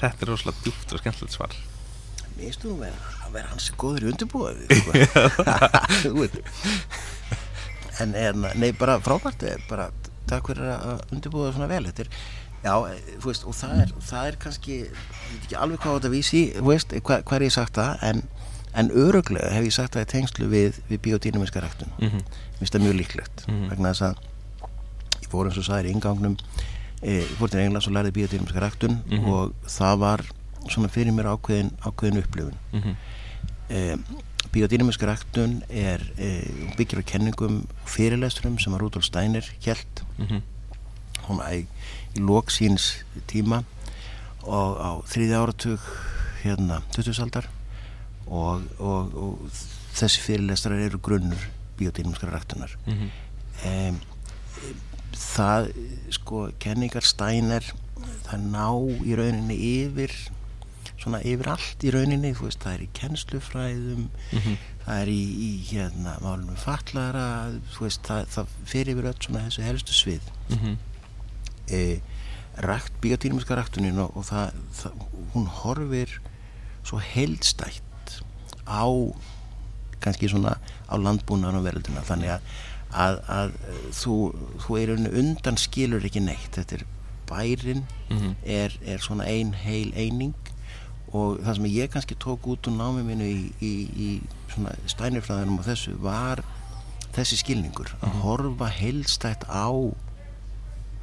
[0.02, 1.56] Þetta er rosalega djúpt og skemmtilegt svar
[2.32, 4.58] Mér finnst þú að vera hans góður undirbúið
[8.02, 9.90] en, en nei bara frábært bara
[10.28, 12.14] takk fyrir að undirbúða svona vel þetta er
[12.62, 12.76] Já,
[13.18, 14.98] þú veist, og það er, það er kannski, ég
[15.32, 18.20] veit ekki alveg hvað þetta vísi, þú veist, hvað, hvað er ég sagt það, en,
[18.78, 21.90] en öruglega hef ég sagt það í tengslu við, við biodýnumiska ræktun.
[21.98, 22.22] Mm -hmm.
[22.52, 23.70] Mér finnst það mjög líklegt, mm -hmm.
[23.70, 24.14] vegna þess að
[25.22, 26.36] ég fór eins og sagði í ingangnum
[27.02, 29.28] ég fór til Englands og lærði biodynamiska ræktun mm -hmm.
[29.28, 30.20] og það var
[30.70, 32.94] svona fyrir mér ákveðin, ákveðin upplifun mm -hmm.
[33.70, 33.96] e,
[34.52, 40.40] biodynamiska ræktun er e, byggir á kenningum fyrirlesturum sem að Rudolf Steiner held mm -hmm.
[41.28, 41.66] hún æg
[42.14, 43.64] í lóksíns tíma
[44.42, 45.80] og á þrýði áratug
[46.42, 47.46] hérna 2000-aldar
[48.26, 49.38] og, og, og
[49.94, 52.76] þessi fyrirlestrar eru grunnur biodynamiska ræktunar
[53.64, 53.92] e,
[55.16, 55.72] það
[56.10, 57.66] sko kenningar Steiner
[58.26, 58.68] það ná
[59.06, 60.14] í rauninni yfir
[61.02, 64.56] svona yfir allt í rauninni veist, það er í kennslufræðum mm -hmm.
[64.84, 67.26] það er í, í hérna málunum fallara
[67.78, 70.76] veist, það, það fyrir yfir öll svona þessu helstu svið mm -hmm.
[71.68, 72.00] e,
[72.68, 74.92] rækt, biotínumíska ræktunin og, og það, það,
[75.34, 76.20] hún horfir
[76.84, 78.22] svo heldstætt
[78.66, 78.86] á
[80.00, 80.58] kannski svona
[80.90, 82.40] á landbúnaðan og verðilduna þannig að,
[82.92, 83.52] að, að
[83.92, 84.16] þú,
[84.64, 86.84] þú er undan skilur ekki neitt þetta er
[87.30, 88.34] bærin mm -hmm.
[88.44, 90.34] er, er svona ein heil eining
[91.12, 95.58] og það sem ég kannski tók út úr námið minu í, í, í svona stænirfræðinum
[95.58, 96.44] og þessu var
[97.12, 98.20] þessi skilningur að mm -hmm.
[98.20, 99.68] horfa heilstætt á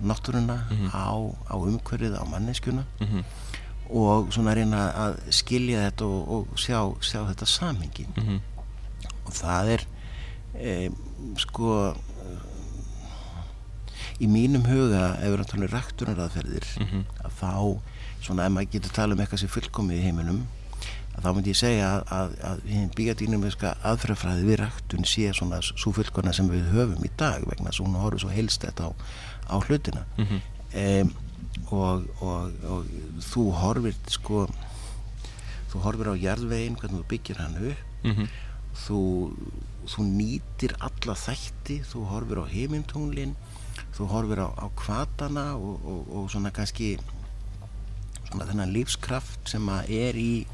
[0.02, 0.90] náttúruna mm -hmm.
[0.94, 1.10] á,
[1.54, 3.24] á umhverfið, á manneskjuna mm -hmm.
[3.90, 8.40] og svona reyna að skilja þetta og, og sjá, sjá þetta samhengi mhm.
[9.26, 9.88] og það er
[10.56, 10.90] e,
[11.38, 11.96] sko
[14.20, 17.04] í mínum huga ef við erum að tala um ræktunaraðferðir mhm.
[17.24, 17.54] að þá
[18.20, 20.42] svona ef maður getur tala um eitthvað sem fullkomið í heiminum
[21.20, 26.34] þá myndi ég segja að, að, að bíadýnumiska aðfrafræði við ræktun sé svona svo fullkona
[26.36, 28.88] sem við höfum í dag vegna þess að hún horfður svo heilstætt á,
[29.52, 30.40] á hlutina mm -hmm.
[30.84, 31.12] um,
[31.76, 32.86] og, og, og
[33.26, 34.46] þú horfir sko
[35.72, 38.28] þú horfir á jarðvegin hvernig þú byggir hann upp mm -hmm.
[38.86, 39.00] þú,
[39.90, 43.36] þú nýtir alla þætti þú horfir á heimintunglin
[43.96, 46.98] þú horfir á, á kvatana og, og svona kannski
[48.30, 50.46] svona þennan lífskraft sem er í,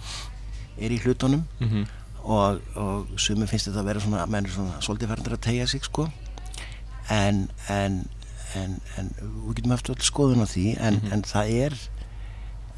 [0.80, 1.88] er í hlutunum mm -hmm.
[2.24, 5.68] og, og sumi finnst þetta að vera svona, menn er svona svolítið færður að tegja
[5.68, 6.10] sig sko
[7.10, 8.08] en, en,
[8.56, 11.14] en, en við getum eftir allir skoðun á því en, mm -hmm.
[11.14, 11.74] en það er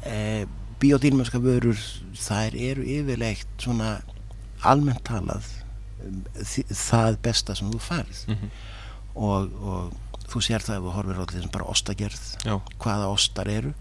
[0.06, 0.46] e,
[0.80, 1.78] biodýnmennska vörur
[2.14, 4.00] þær eru yfirlegt svona
[4.62, 5.44] almennt talað
[6.70, 8.50] það besta sem þú færð mm -hmm.
[9.14, 9.92] og, og
[10.28, 12.60] þú sér það ef þú horfir á því sem bara ostagerð Já.
[12.78, 13.74] hvaða ostar eru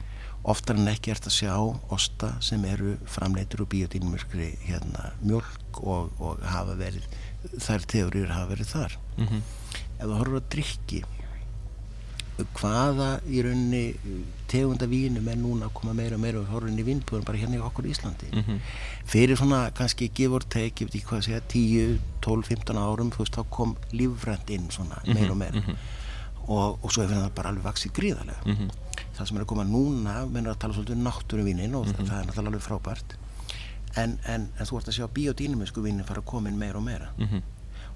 [0.48, 1.54] oftar en ekki ert að sjá
[1.90, 7.04] osta sem eru framleitur úr biodínumörkri hérna mjölk og, og hafa verið
[7.60, 9.42] þær teóriur hafa verið þar mm -hmm.
[10.00, 11.04] ef þú horfur að drikki
[12.58, 13.84] hvaða í rauninni
[14.48, 17.38] tegunda vínum er núna að koma meira og meira og horfur inn í vínbúðun bara
[17.38, 18.60] hérna í okkur í Íslandi mm -hmm.
[19.06, 23.12] fyrir svona kannski or take, ég veit ekki hvað að segja 10, 12, 15 árum
[23.12, 25.76] þú veist þá kom lífrænt inn svona meira og meira mm -hmm.
[26.48, 28.70] og, og svo er það bara alveg vaksið gríðarlega mhm
[29.18, 32.08] það sem er að koma núna mennur að tala svolítið um náttúruvínin og mm -hmm.
[32.10, 33.16] það er náttúrulega alveg frábært
[33.96, 36.84] en, en, en þú ert að sjá biodýnumisku vínin fara að koma inn meira og
[36.84, 37.42] meira mm -hmm.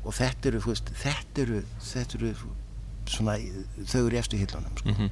[0.03, 2.35] og þetta eru, veist, þetta eru þetta eru
[3.09, 3.37] svona
[3.85, 4.89] þau eru eftir hillunum sko.
[4.89, 5.09] mm -hmm.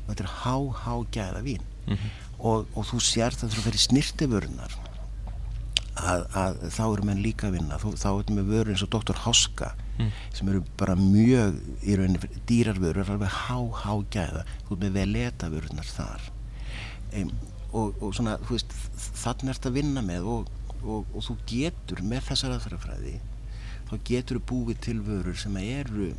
[0.00, 2.10] og þetta er há, há gæða vín mhm.
[2.38, 4.78] og, og þú sér það þú fyrir snirtiförnar
[5.94, 8.90] að, að þá eru menn líka að vinna þá, þá erum við vörur eins og
[8.90, 10.10] doktor Háska mm.
[10.34, 15.50] sem eru bara mjög í rauninni dýrarvörur alveg há, há gæða þú veist með veleta
[15.52, 16.26] vörunar þar
[17.20, 17.30] um,
[17.72, 18.76] og, og svona þú veist
[19.22, 20.50] þannig ert að vinna með og,
[20.82, 23.16] og, og þú getur með þessar aðferðafræði
[23.90, 26.12] þá getur þú búið til vörur sem eru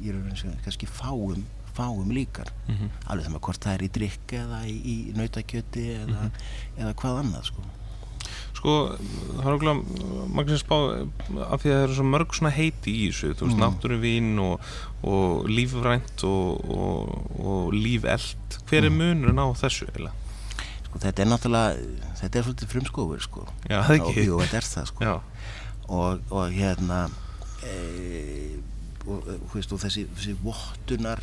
[0.00, 2.88] í rauninni kannski fáum fáum líkar mm -hmm.
[3.06, 6.80] alveg þannig að hvort það er í drikk eða í, í nautakjöti eða, mm -hmm.
[6.82, 7.68] eða hvað annað sko
[8.60, 8.72] Sko,
[9.38, 9.78] það er okkur
[10.36, 13.56] magnir spá af því að það eru svo mörg svona heiti í þessu, þú veist,
[13.56, 13.62] mm.
[13.62, 14.66] náttúruvín og,
[15.02, 19.00] og lífrænt og, og, og lífeld hver er mm.
[19.00, 20.12] munurinn á þessu eiginlega?
[20.84, 21.70] Sko, þetta er náttúrulega
[22.20, 25.16] þetta er svolítið frumskófur, sko Já, það ekki Jú, þetta er það, sko
[25.90, 27.00] og hérna
[27.66, 27.74] e,
[29.06, 31.22] og veist, þessi, þessi vottunar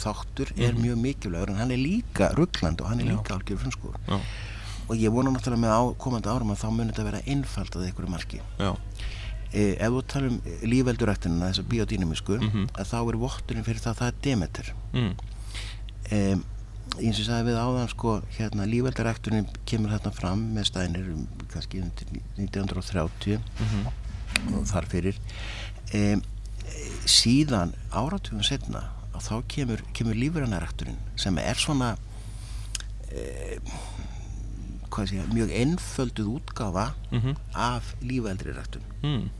[0.00, 0.80] þáttur er mm.
[0.80, 4.20] mjög mikilvægur en hann er líka ruggland og hann er líka algjör frumskófur Já
[4.88, 7.86] og ég vona náttúrulega með á, komandi árum að þá munir þetta vera einfald að
[7.88, 10.40] einhverju marki e, ef þú tala um
[10.72, 12.66] lífveldurættinina þess að biodýnumisku mm -hmm.
[12.74, 15.14] að þá er votturinn fyrir það að það er demeter mm.
[16.10, 16.18] e,
[17.00, 21.26] eins og ég sagði við áðan sko hérna lífveldurættunin kemur þarna fram með stænir um
[21.52, 24.58] kannski 1930 mm -hmm.
[24.58, 25.16] og þar fyrir
[25.94, 26.20] e,
[27.06, 28.82] síðan áratugum setna
[29.14, 31.94] og þá kemur, kemur lífverðanarættunin sem er svona
[34.94, 37.34] eða sé, mjög ennfölduð útgafa mm -hmm.
[37.54, 39.30] af lífældri rættun mm.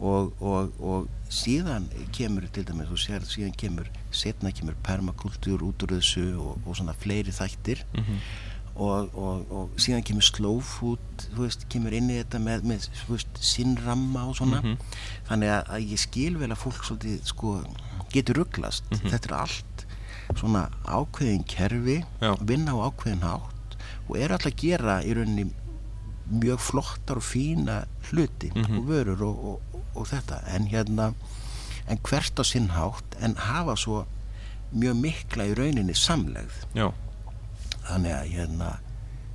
[0.00, 5.82] og, og, og síðan kemur til dæmis og sér, síðan kemur setna kemur permakultúr út
[5.82, 8.18] úr þessu og, og svona fleiri þættir mm -hmm.
[8.80, 14.26] Og síðan kemur slow food þú veist, kemur inn í þetta með, með veist, sinnramma
[14.30, 14.76] og svona -hmm.
[15.28, 17.54] þannig að, að ég skil vel að fólk svolítið sko
[18.10, 19.10] getur rugglast mhm.
[19.10, 19.86] þetta er allt
[20.38, 22.36] svona ákveðin kerfi Já.
[22.40, 23.76] vinna á ákveðin hátt
[24.08, 25.50] og er alltaf að gera í rauninni
[26.30, 28.78] mjög flottar og fína hluti mm -hmm.
[28.78, 29.60] og vörur og, og,
[29.94, 31.14] og þetta en hérna
[31.88, 34.06] en hvert á sinn hátt en hafa svo
[34.72, 36.92] mjög mikla í rauninni samlegð Já.
[37.88, 38.70] Þannig að hérna,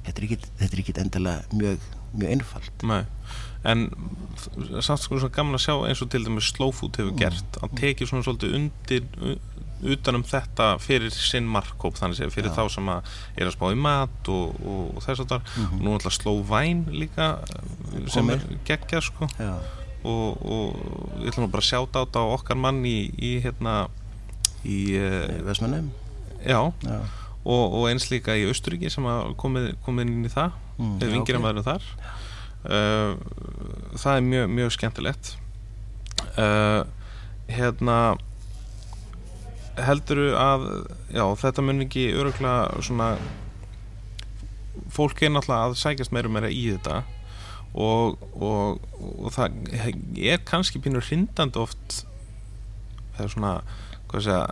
[0.06, 0.26] þetta
[0.70, 2.84] er ekkit endilega mjög, mjög einfalt.
[2.88, 3.04] Nei.
[3.66, 3.88] en
[4.86, 8.12] samt sko gaman að sjá eins og til dæmis Slow Food hefur gert að tekið
[8.12, 9.40] svona svolítið undir u-
[9.96, 12.56] utan um þetta fyrir sinn markkóp þannig séð fyrir Já.
[12.62, 15.96] þá sem að er að spá í mat og, og, þess að þar og nú
[15.98, 17.32] ætla Slow Wine líka
[18.14, 19.28] sem er geggjað sko.
[20.06, 23.32] Og, og ég ætla nú bara að sjáta á þetta á okkar mann í, í
[23.42, 23.76] hérna
[24.62, 25.90] í, uh, Vestmannum
[26.46, 26.60] já.
[26.86, 27.00] Já,
[27.46, 31.14] og, og eins líka í Austuríki sem að komið, komið inn í það Mm, við
[31.14, 31.90] vingir að maður þar.
[32.66, 33.12] Uh,
[33.96, 35.32] það er mjög, mjög skemmtilegt.
[36.36, 36.82] Uh,
[37.52, 37.98] hérna
[39.86, 40.66] helduru að
[41.14, 43.10] já, þetta mun ekki öruglega svona
[44.96, 47.02] fólk er náttúrulega að sækjast meira og meira í þetta
[47.76, 49.58] og, og, og það
[50.16, 52.06] er kannski pínur hrindandi oft
[53.18, 53.52] eða svona
[54.08, 54.46] hvað segja,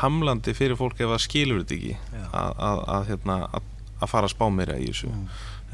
[0.00, 1.94] hamlandi fyrir fólk ef það skilur þetta ekki.
[2.30, 3.70] Að, að, að, hérna, að,
[4.10, 5.10] fara að spá meira í þessu.
[5.10, 5.24] Mm.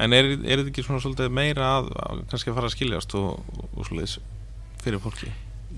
[0.03, 3.15] en er, er þetta ekki svona svolítið meira að, að kannski að fara að skiljast
[3.17, 4.17] og, og svolítið
[4.83, 5.31] fyrir fólki?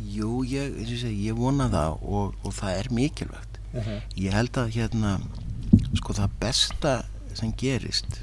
[0.10, 3.60] Jú, ég, segi, ég vona það og, og það er mikilvægt.
[4.17, 5.17] Ég held að hérna
[5.99, 6.93] sko það besta
[7.38, 8.21] sem gerist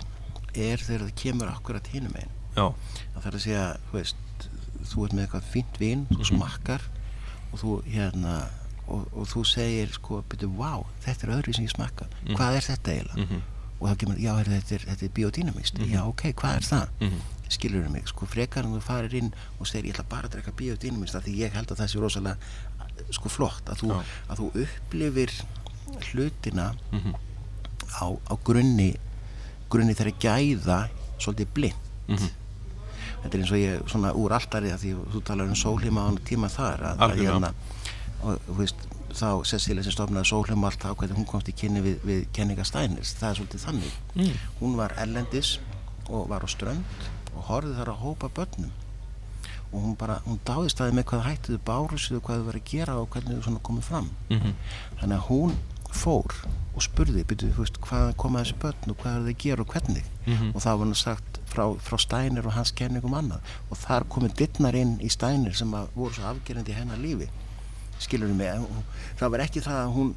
[0.57, 4.47] er þegar það kemur akkurat hinum einn það þarf að segja, þú veist
[4.87, 6.85] þú ert með eitthvað fínt vín, þú smakkar
[7.53, 8.37] og þú hérna
[8.87, 12.67] og, og þú segir sko, byrju, wow þetta er öðru sem ég smakka, hvað er
[12.71, 13.27] þetta eiginlega?
[13.27, 13.45] Mhm,
[13.77, 16.95] og það kemur, já, er, þetta er, þetta er biodynamist já, ok, hvað er það?
[17.01, 17.25] Mhm,
[17.57, 20.55] skilur mig, sko frekar en þú farir inn og segir ég ætla bara að drekka
[20.57, 22.37] biodynamist af því ég held að það sé rosalega
[23.15, 23.69] sko flott.
[23.69, 24.15] Að þú, Já.
[24.33, 25.35] að þú upplifir
[26.11, 27.15] hlutina mhm,
[28.03, 28.95] á, á grunni
[29.71, 30.81] grunni þeirra gæða
[31.19, 32.35] svolítið blind mhm.
[33.17, 36.51] Þetta er eins og ég svona úr alltari því þú talar um sólheima á tíma
[36.53, 37.49] þar að, að hérna
[38.23, 41.81] og þú veist þá Cecilia sem stofnaði sólheima allt þá hvernig hún komst í kynni
[41.85, 44.35] við, við kenninga Steiners það er svolítið þannig mm.
[44.61, 45.59] hún var ellendis
[46.09, 48.73] og var á strönd og horfði þar að hópa börnum
[49.73, 52.99] og hún bara, hún dáðist aðeins með hvað hættuðu bárusuðu hvað þau var að gera
[53.01, 54.53] og hvernig þau svona komið fram Mhm.
[55.01, 55.57] þannig að hún
[55.97, 56.35] fór
[56.77, 59.63] og spurði, byrju, þú veist, hvað koma þessi börn og hvað er þau að gera
[59.65, 60.53] og hvernig Mhm.
[60.55, 64.35] og það var hann sagt frá, frá Steiner og hans kenningum annað og þar komið
[64.37, 67.29] dittnar inn í Steiner sem voru svo afgerandi í hennar lífi
[67.99, 68.85] skilur við mig hún-
[69.19, 70.15] það var ekki það að hún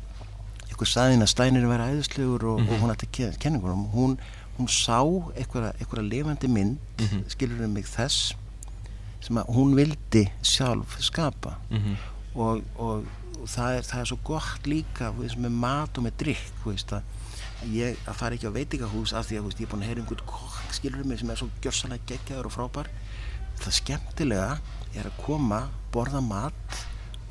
[0.69, 3.07] eitthvað saðin að Steiner væri æðislegur og, og hún ætti
[3.39, 4.17] kenningunum hún,
[4.57, 4.99] hún sá
[5.35, 7.23] eitthvað, eitthvað lifandi mynd Mhm.
[7.29, 8.33] skilur við mig þess
[9.21, 11.95] sem að hún vildi sjálf skapa Mhm.
[12.35, 13.05] og, og,
[13.41, 16.91] og það, er, það er svo gott líka veist, með mat og með drikk veist,
[16.91, 17.01] að,
[17.71, 20.01] ég, að fara ekki á veitingahús af því að veist, ég er búin að heyra
[20.03, 22.87] einhvern kokk skilur mig sem er svo gjörsanlega geggjaður og frábær
[23.59, 24.59] það skemmtilega
[24.95, 26.53] er að koma, borða mat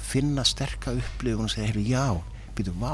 [0.09, 2.05] finna sterka upplifun og segja, heyrðu, já,
[2.57, 2.93] býtu, vá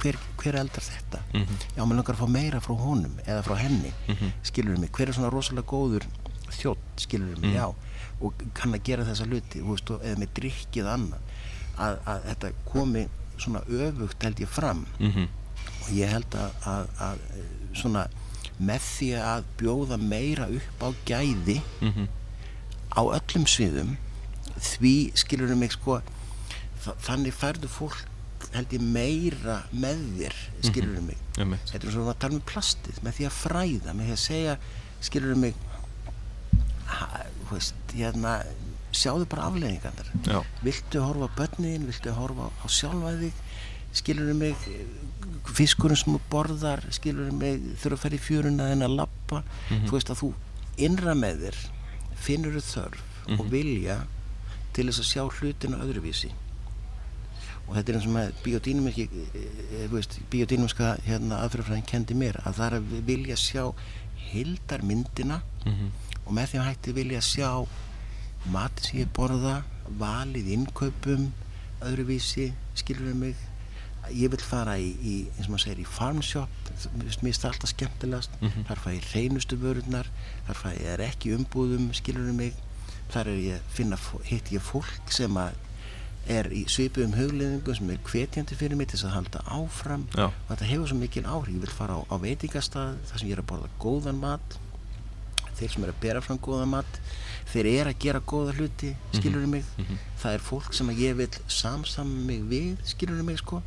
[0.00, 1.56] hver, hver eldar þetta Mhm.
[1.76, 4.32] já, maður langar að fá meira frá honum eða frá henni Mhm.
[4.42, 6.04] skilur mig, hver er svona rosalega góður
[6.50, 7.54] þjótt, skilur mig, Mhm.
[7.56, 7.74] já
[8.20, 11.18] og kann að gera þessa hluti þú veist, eða með drikkið annað
[11.78, 15.28] að, að þetta komi svona öfugt held ég fram Mhm.
[15.82, 17.18] og ég held að, að, að
[17.74, 18.06] svona
[18.62, 22.08] með því að bjóða meira upp á gæði Mhm.
[22.96, 23.96] á öllum sviðum
[24.58, 26.00] því skilur mig sko
[27.06, 28.04] þannig færðu fólk
[28.52, 30.36] held ég meira með þér
[30.68, 31.20] skilur mig?
[31.40, 31.70] Einmitt.
[31.72, 34.56] þetta er svona að tala um plastið með því að fræða, með því að segja
[35.06, 35.58] skilur mig
[36.90, 37.08] ha,
[37.46, 38.36] þú veist, hérna
[38.96, 40.38] sjáðu bara afleðingarnar Já.
[40.62, 43.42] viltu horfa á börnin, viltu horfa á sjálfaðig
[43.96, 44.56] skilur mig
[45.56, 50.12] fiskurinn sem borðar skilur mig, þurfa að fara í fjöruna en að lappa, þú veist
[50.12, 50.32] að þú
[50.86, 51.60] innra með þér
[52.26, 53.04] finnur þörf
[53.36, 54.00] og vilja
[54.76, 56.30] til þess að sjá hlutina öðruvísi
[57.66, 59.08] og þetta er eins og með biodýnumiski
[60.32, 63.64] biodýnumiska hérna, aðferðafræðin kendi mér að það er að vilja sjá
[64.30, 65.90] hildarmyndina Mhm.
[66.26, 67.50] og með því að hætti vilja sjá
[68.50, 69.62] matin sem ég borða
[69.98, 71.32] valið innkaupum
[71.82, 73.36] öðruvísi, skilur við mig
[74.12, 76.48] ég vil fara í, í eins og maður segir í farm shop,
[76.96, 78.64] mér finnst það alltaf skemmtilegast Mhm.
[78.68, 80.06] þar fæ ég hreinustu vörurnar
[80.46, 82.54] þar fæ ég er ekki umbúðum skilur við mig,
[83.10, 85.52] þar er ég finna, hitt ég fólk sem að
[86.32, 90.06] er í svipuðum hugleðingum sem er hvetjandi fyrir mig til þess að halda áfram.
[90.14, 90.26] Já.
[90.30, 91.54] og þetta hefur svo mikil áhrif.
[91.54, 94.58] Ég vil fara á, á veitingastað þar sem ég er að borða góðan mat.
[95.56, 97.00] Þeir sem er að bera fram góðan mat
[97.52, 99.64] þeir eru að gera góða hluti skilur mig,
[100.20, 103.62] það er fólk sem ég vil samsam mig við skilur mig sko.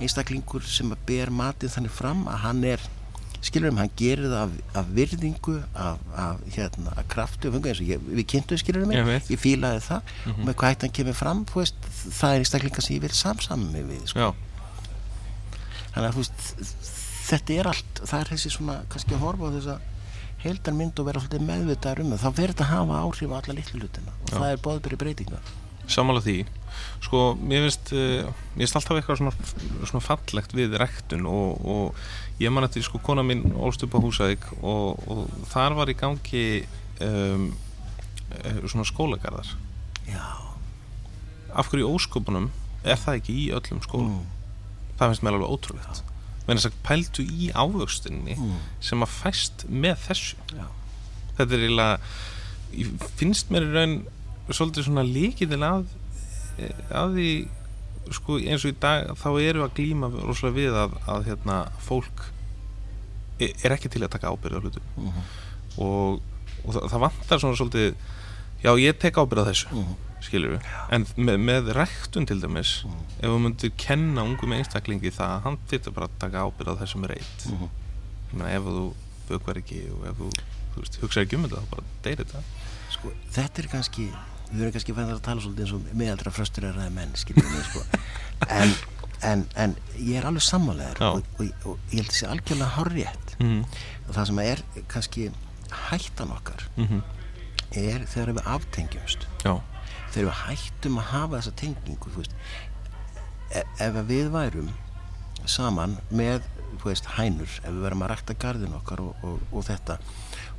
[0.00, 2.86] Einstaklingur sem að ber matið þannig fram að hann er
[3.42, 8.60] skilurum, hann gerir það af, af virðingu af, af hérna, af kraftu ég, við kynntum
[8.60, 10.12] skilurum Ég ég fílaði það.
[10.32, 13.70] Og með hvað hægt hann kemur fram, veist það er einstaklingar sem ég vil samsama
[13.72, 14.32] mig við sko.
[15.92, 16.46] Þannig að veist,
[17.28, 19.80] þetta er allt það er þessi svona, kannski að horfa á þessa
[20.42, 22.22] heildar mynd og vera svolítið meðvitaður um það.
[22.22, 24.38] Þá verður þetta að hafa áhrif á alla litlu hlutina og Já.
[24.38, 25.42] það er bóðbyrri breytinga
[25.90, 26.36] sammála því
[27.02, 29.32] sko, mér finnst uh, mér finnst alltaf eitthvað svona,
[29.88, 34.02] svona fallegt við rektun og, og ég man eftir sko, kona mín ólst upp á
[34.02, 36.46] Húsavík og, og þar var í gangi
[37.04, 37.50] um,
[38.38, 39.52] eh, svona skólagarðar.
[40.08, 40.24] Já,
[41.52, 42.50] af hverju í ósköpunum
[42.82, 44.16] er það ekki í öllum skólum?
[44.18, 46.02] Mm, það finnst mér alveg ótrúlegt.
[46.46, 50.38] Menn þess að pæltu í ávöxtinni mm, sem að fæst með þessu.
[50.50, 50.66] Já,
[51.36, 51.98] þetta er eiginlega
[53.18, 53.96] finnst mér í raun
[54.52, 55.84] svolítið svona líkitil að
[57.02, 57.28] að því
[58.12, 62.24] sko eins og í dag þá eru að glíma rosalega við að, að hérna fólk
[63.40, 64.88] e- er ekki til að taka ábyrð á hlutum.
[64.98, 65.20] Mm,
[65.86, 66.18] og,
[66.66, 67.94] og það, það vantar svona svolítið
[68.62, 72.74] já ég tek ábyrð á þessu mm, skilur við, en með, með ræktun til dæmis,
[72.82, 72.98] Mm.
[73.22, 75.58] ef þú myndir kenna ungum einstaklingi það að hann
[75.94, 77.46] bara að taka ábyrð á þessum reyt
[78.42, 78.84] ef þú
[79.30, 80.28] bökvar ekki og ef þú,
[80.74, 82.42] þú veist, hugsaði ekki um þetta þá bara deyri þetta.
[82.92, 84.06] Sko, þetta er kannski
[84.52, 87.52] við erum kannski fæðið að tala svolítið eins og meðaldra fröstur er aðeins menn skiljum
[87.52, 87.84] við sko.
[88.48, 88.74] En,
[89.22, 91.08] en, en ég er alveg sammálegar Já.
[91.10, 93.36] og, og, og ég held þessi algjörlega hárrétt.
[93.40, 93.64] Mm
[94.12, 95.26] og það sem er kannski
[95.88, 97.02] hættan okkar -hmm.
[97.70, 99.28] er þegar við aftengjumst.
[99.44, 99.60] Já,
[100.12, 102.24] þegar við hættum að hafa þessa tengingu
[103.54, 104.70] e ef að við værum
[105.46, 106.42] saman með
[106.84, 109.98] veist, hænur, ef við verum að rækta garðin okkar og, og, og þetta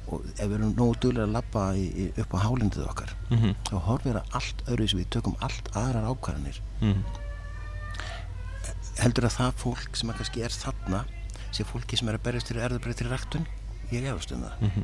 [0.07, 4.13] og ef við erum nógu duglega að í, upp á hálindið okkar mm þá horfir
[4.19, 6.59] það allt öðru sem við tökum allt aðrar ákvarðanir
[9.01, 11.03] heldur að það fólk sem að kannski er þarna
[11.53, 13.47] sé fólki sem er að berjast fyrir erðabrættri ræktun
[13.93, 14.83] ég efast um það Mhm.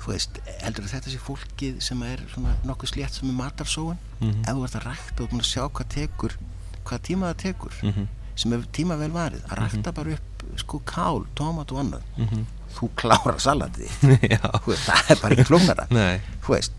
[0.00, 2.20] þú veist, heldur að þetta sé fólkið sem er
[2.64, 4.40] nokkuð slétt sem er matarsóun Mhm.
[4.48, 6.32] ef þú ert að rækta og búin að sjá hvað tekur
[6.84, 8.08] hvað tíma það tekur Mhm.
[8.36, 12.46] sem er tíma vel varið að rækta bara upp sko kál, tómat og annað Mhm.
[12.76, 12.88] Þú
[14.64, 16.20] Þú veist, það er bara ekki flóknara nei.
[16.44, 16.72] Þú veist,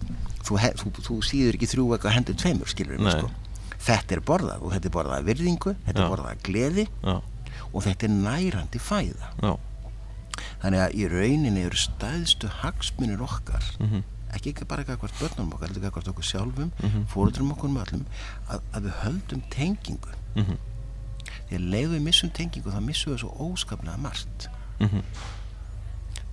[0.48, 3.32] þú, þú, þú síður ekki þrjú eitthvað hendur tveimur, sko.
[3.82, 6.06] þetta er borðað og þetta er borðað virðingu þetta Já.
[6.06, 7.16] er borðað gleði Já,
[7.72, 9.30] og þetta er nærandi fæða.
[9.42, 9.52] Já.
[10.62, 14.04] Þannig að í rauninni eru stæðstu hagsmunir okkar mhm,
[14.36, 17.06] ekki ekki bara eitthvað börnum okkar eitthvað hvort okkur sjálfum, Mhm.
[17.12, 18.06] fóruðrum okkur með öllum
[18.50, 20.14] að, að við höldum tengingu.
[20.40, 20.58] Mhm,
[21.50, 24.48] því að leiðu við missum tengingu þá missum við svo óskaplega margt.
[24.80, 25.04] Mhm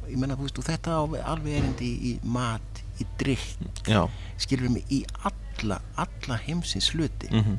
[0.09, 1.03] ég menna þú veist og þetta á
[1.33, 4.03] alveg erindi í, í mat, í drikk Já,
[4.41, 7.31] skilur mig í alla alla heimsins hluti.
[7.33, 7.59] Mhm.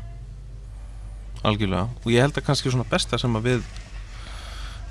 [1.43, 1.87] Algjörlega.
[2.03, 3.67] Og ég held að kannski svona besta sem að við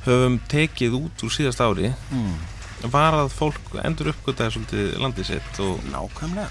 [0.07, 2.37] höfum tekið út úr síðast ári mm.
[2.93, 6.49] var að fólk endur uppgötaði svolítið landið sitt og nákvæmlega.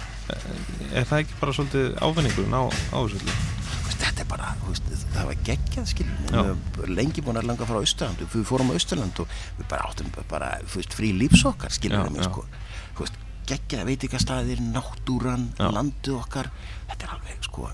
[0.91, 3.56] Er það ekki bara svolítið ávinningurinn á, á þessu
[3.93, 8.71] þetta er bara, veist, það var geggjað lengi búin að langa frá Austurland við fórum
[8.73, 12.45] á Austurland og við bara áttum bara, veist, frí lífsokkar sko.
[13.47, 16.49] Geggjað veitingastæðir, náttúran landið okkar.
[16.89, 17.69] Þetta er alveg, sko,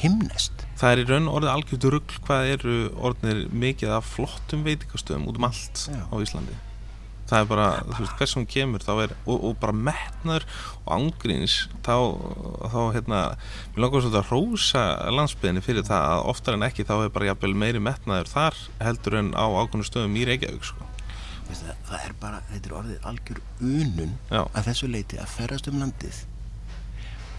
[0.00, 2.76] himnest Það er í raun orðið algjörðu rugl hvað eru
[3.08, 6.00] orðinir mikið af flottum veitingastöðum út um allt Já.
[6.10, 6.56] á Íslandi
[7.28, 10.46] það er bara, þú veist, hvers sem kemur þá er, og, og bara metnaður
[10.84, 11.56] og ángríns
[11.86, 11.96] þá,
[12.72, 13.20] þá hérna,
[13.74, 14.84] mér langar svolítið að rósa
[15.18, 19.18] landsbyðinni fyrir það að oftar en ekki þá er bara jafnvel meiri metnaður þar heldur
[19.20, 20.90] en á ákveðnu stöðum í Reykjavík sko.
[21.44, 24.40] Það, það er bara, þetta er orðið algjör unun Já.
[24.42, 26.20] að þessu leiti að ferðast um landið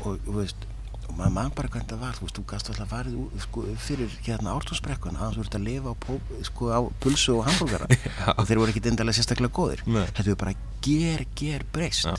[0.05, 0.67] og, þú veist
[1.07, 4.15] og maður mann bara hvernig það var, þú veist, þú gast alltaf farið sko, fyrir
[4.25, 6.17] hérna ártúnsbrekkun að þú ert að lifa á, pó,
[6.49, 7.87] sko, á pulsu og hambúrgara.
[8.39, 9.83] Og þeir voru ekki dindalega sérstaklega góðir.
[9.85, 12.05] Þetta er bara ger, ger breyst.
[12.09, 12.15] Já.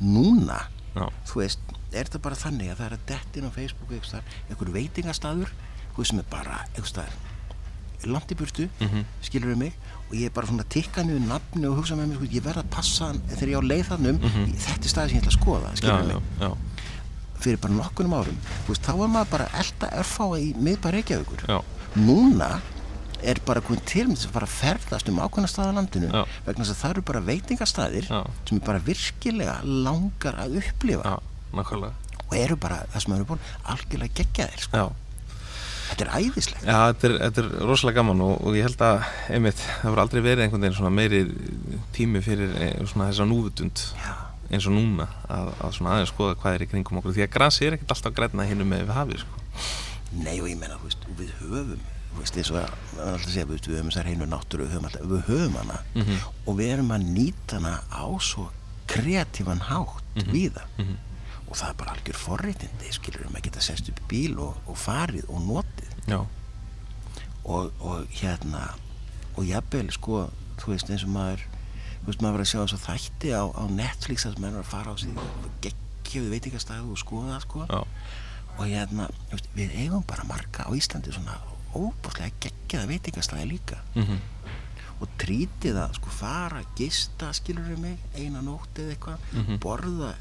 [0.00, 0.60] núna,
[0.94, 1.60] Já, þú veist
[1.92, 4.70] er þetta bara þannig að það er að dettin á Facebook einhvers staðar, einhver
[6.04, 6.60] veist sem er bara
[8.08, 9.02] langt í burtu, Mhm.
[9.26, 9.72] skilur við mig?
[10.10, 12.42] Og ég er bara svona að tikka niður nafni og hugsa með mér, sko, ég
[12.46, 14.54] verð að passa þegar ég á leið þannum, Mhm.
[14.56, 16.56] þetta er staði sem ég ætla að skoða skilur við mig, já,
[17.44, 21.58] fyrir bara nokkunum árum veist, þá var maður bara elda örfáa í miðbæri Reykjavíkur já,
[21.98, 22.52] núna
[23.22, 26.22] er bara komin til með þess að fara að ferðast um ákveðna staða landinu Já.
[26.46, 28.20] vegna þess að það eru bara veitingastæðir Já.
[28.48, 31.18] sem er bara virkilega langar að upplifa
[32.30, 34.88] og eru bara það sem eru búin algjörlega geggjaðir sko.
[35.90, 39.06] Þetta er æðislegt Já, þetta er, þetta er rosalega gaman og, og ég held að,
[39.34, 41.22] einmitt, það voru aldrei verið einhvern veginn meiri
[41.96, 44.12] tími fyrir eh, svona þessa núvutund Já.
[44.50, 47.32] Eins og núna að, að svona aðeins skoða hvað er í kringum okkur því að
[47.36, 49.42] grasi er ekkert alltaf græna hinu með við hafið sko.
[50.10, 50.78] Nei og ég menna,
[51.18, 51.82] við höfum
[52.18, 55.60] veist, eins og að segja, við höfum þessar heinu náttúru við höfum, alltaf, við höfum
[55.60, 56.24] hana mm -hmm.
[56.46, 58.50] og við erum að nýta hana á svo
[58.90, 60.32] kreatívan hátt mm -hmm.
[60.32, 60.96] við það mm -hmm.
[61.48, 64.76] og það er bara algjör forreitindi skilur við, maður geta sest upp bíl og, og
[64.76, 65.90] farið og notið
[67.44, 68.74] og, og hérna
[69.36, 71.40] og jafnvel sko þú veist eins og maður
[72.10, 74.64] þú veist maður verið að sjá þess að þætti á, á Netflix að maður er
[74.64, 75.10] að fara á sig
[75.62, 77.80] geggjöðu veitingastæðu og skoða sko Já.
[78.56, 81.36] og hérna veist, við eigum bara marga á Íslandi svona
[81.70, 84.18] óbúslega geggjaða veitingastæði líka mm -hmm.
[84.98, 89.58] og trítið að sko fara gista skilur við mig, eina nótt eða eitthvað mm -hmm.
[89.58, 90.14] borða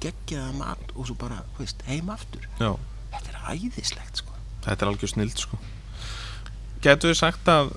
[0.00, 2.78] geggjaða mat og svo bara veist, heim aftur Já.
[3.12, 4.32] þetta er æðislegt sko
[4.64, 5.58] þetta er algjör snild sko
[6.80, 7.72] Getur við sagt að,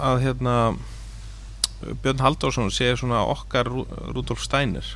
[0.00, 0.76] að hérna
[2.02, 4.86] Björn Halldórsson sé svona okkar Rúdolf Steiner.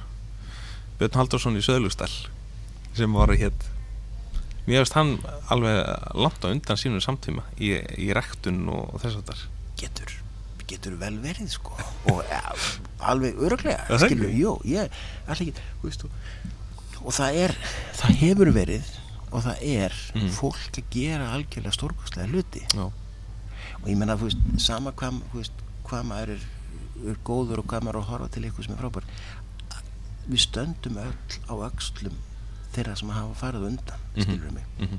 [0.99, 2.13] Björn Halldórsson í Söðlustall
[2.97, 3.69] sem var hétt
[4.67, 5.17] mér veist hann
[5.51, 5.79] alveg
[6.19, 9.45] langt á undan sínum samtíma í, í rektun og, og þess að þar
[9.81, 10.15] getur,
[10.71, 11.77] getur vel verið sko.
[12.13, 12.23] Og
[13.11, 14.91] alveg öruglega skilur, jú, ég
[15.31, 16.07] ekki, veist,
[17.01, 17.57] og, það er
[17.99, 18.95] það hefur verið
[19.31, 20.31] og það er mm.
[20.35, 22.65] fólk að gera algjörlega stórkostlega hluti.
[22.75, 22.87] Já.
[23.81, 25.21] og ég menna, þú veist, sama hvað,
[25.87, 26.49] hvað maður er,
[27.09, 29.05] er góður og er að horfa til eitthvað sem er frábær
[30.31, 32.17] við stöndum öll á öxlum
[32.75, 34.23] þeirra sem hafa farið undan Mhm.
[34.23, 34.99] skilur mig mm -hmm.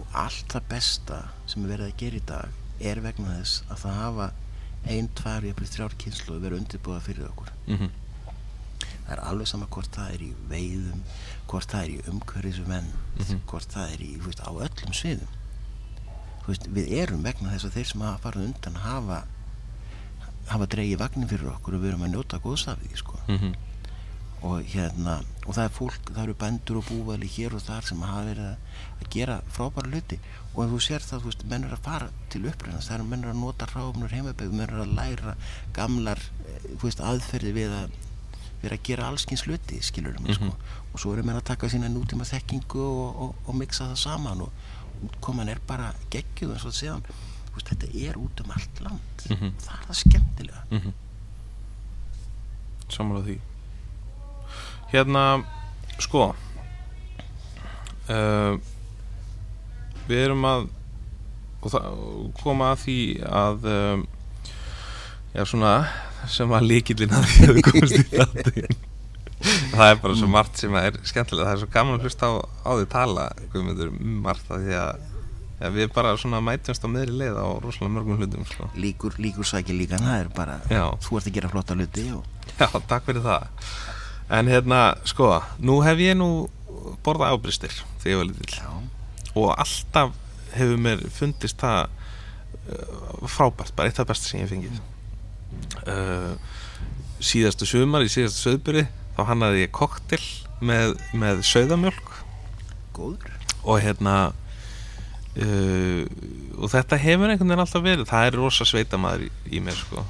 [0.00, 2.48] og allt það besta sem er verið að gera í dag
[2.80, 4.32] er vegna þess að það hafa
[4.86, 7.90] einn, tvær, jafnvel þrjár kynslu vera undirbúða fyrir okkur mm -hmm.
[9.06, 11.02] það er alveg sama hvort það er í veiðum
[11.48, 13.40] hvort það er í umhverfisvenn Mm -hmm.
[13.46, 15.28] hvort það er í, veist, á öllum sviðum
[16.46, 19.24] veist, við erum vegna þess að þeir sem hafa farið undan hafa
[20.48, 23.18] hafa dreigið vagnin fyrir okkur og við erum að njóta góðsafið sko.
[23.28, 23.54] Mm -hmm.
[24.42, 25.14] og hérna
[25.46, 28.44] og það er fólk, það eru bændur og búvali hér og þar sem hafa verið
[28.52, 28.56] að,
[29.10, 30.18] gera frábæra hluti
[30.54, 33.02] og ef þú sér það, þú veist, menn er að fara til upprænast, það er
[33.04, 35.34] menn er að nota ráfnur heimabæð, menn er að læra
[35.72, 37.90] gamlar eh, veist, aðferði við að
[38.62, 40.34] við að gera allskins hluti, skilur um, Mhm.
[40.34, 40.54] sko.
[40.92, 44.40] og svo eru menn að taka sína nútíma þekkingu og, og, og mixa það saman
[44.40, 44.52] og
[45.04, 47.02] útkoman er bara geggjuð eins og það séðan
[47.58, 49.28] veist, þetta er út um allt land.
[49.28, 49.54] Mhm.
[49.66, 50.64] það er það skemmtilega.
[50.70, 50.92] Mm -hmm.
[52.88, 53.38] Samanlega því.
[54.88, 55.24] Hérna
[55.98, 56.30] sko
[58.08, 58.58] uh,
[60.08, 60.68] við erum að
[61.58, 61.86] og það
[62.38, 64.04] koma að því að um,
[65.34, 65.72] já svona
[66.30, 68.76] sem að líkillin að því að við komast í þáttin
[69.72, 72.34] það er bara svo margt sem er skemmtilega það er svo gaman að hlusta á,
[72.38, 73.26] á því tala
[73.58, 75.17] um margt að því að
[75.60, 78.70] ja, við bara svona mætumst á meðri leið á rosalega mörgum hlutum sko.
[78.78, 80.84] líkur, líkur sækir líka, það er bara Já.
[81.02, 82.24] þú ert að gera flotta hluti og
[82.58, 83.48] Já, takk fyrir það.
[84.34, 85.30] En hérna, sko,
[85.62, 86.48] nú hef ég nú
[87.06, 88.56] borðað ábristir þegar ég var lítill.
[88.58, 88.70] Já,
[89.34, 90.16] og alltaf
[90.56, 94.80] hefur mér fundist það uh, frábært, bara eitt af besta sem ég fengið.
[95.88, 96.34] Uh,
[97.24, 98.86] síðastu sumar í síðastu söðbyrði
[99.16, 100.22] þá hannaði ég koktel
[100.60, 102.12] með, með söðamjölk
[102.96, 103.34] góður.
[103.62, 104.32] Og hérna
[105.36, 106.02] uh,
[106.58, 108.08] og þetta hefur einhvern veginn alltaf verið.
[108.08, 110.04] Það er rosa sveitamaður í, í mér sko.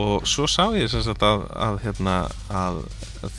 [0.00, 2.16] Og svo sá ég sem sagt að, að, hérna,
[2.54, 2.82] að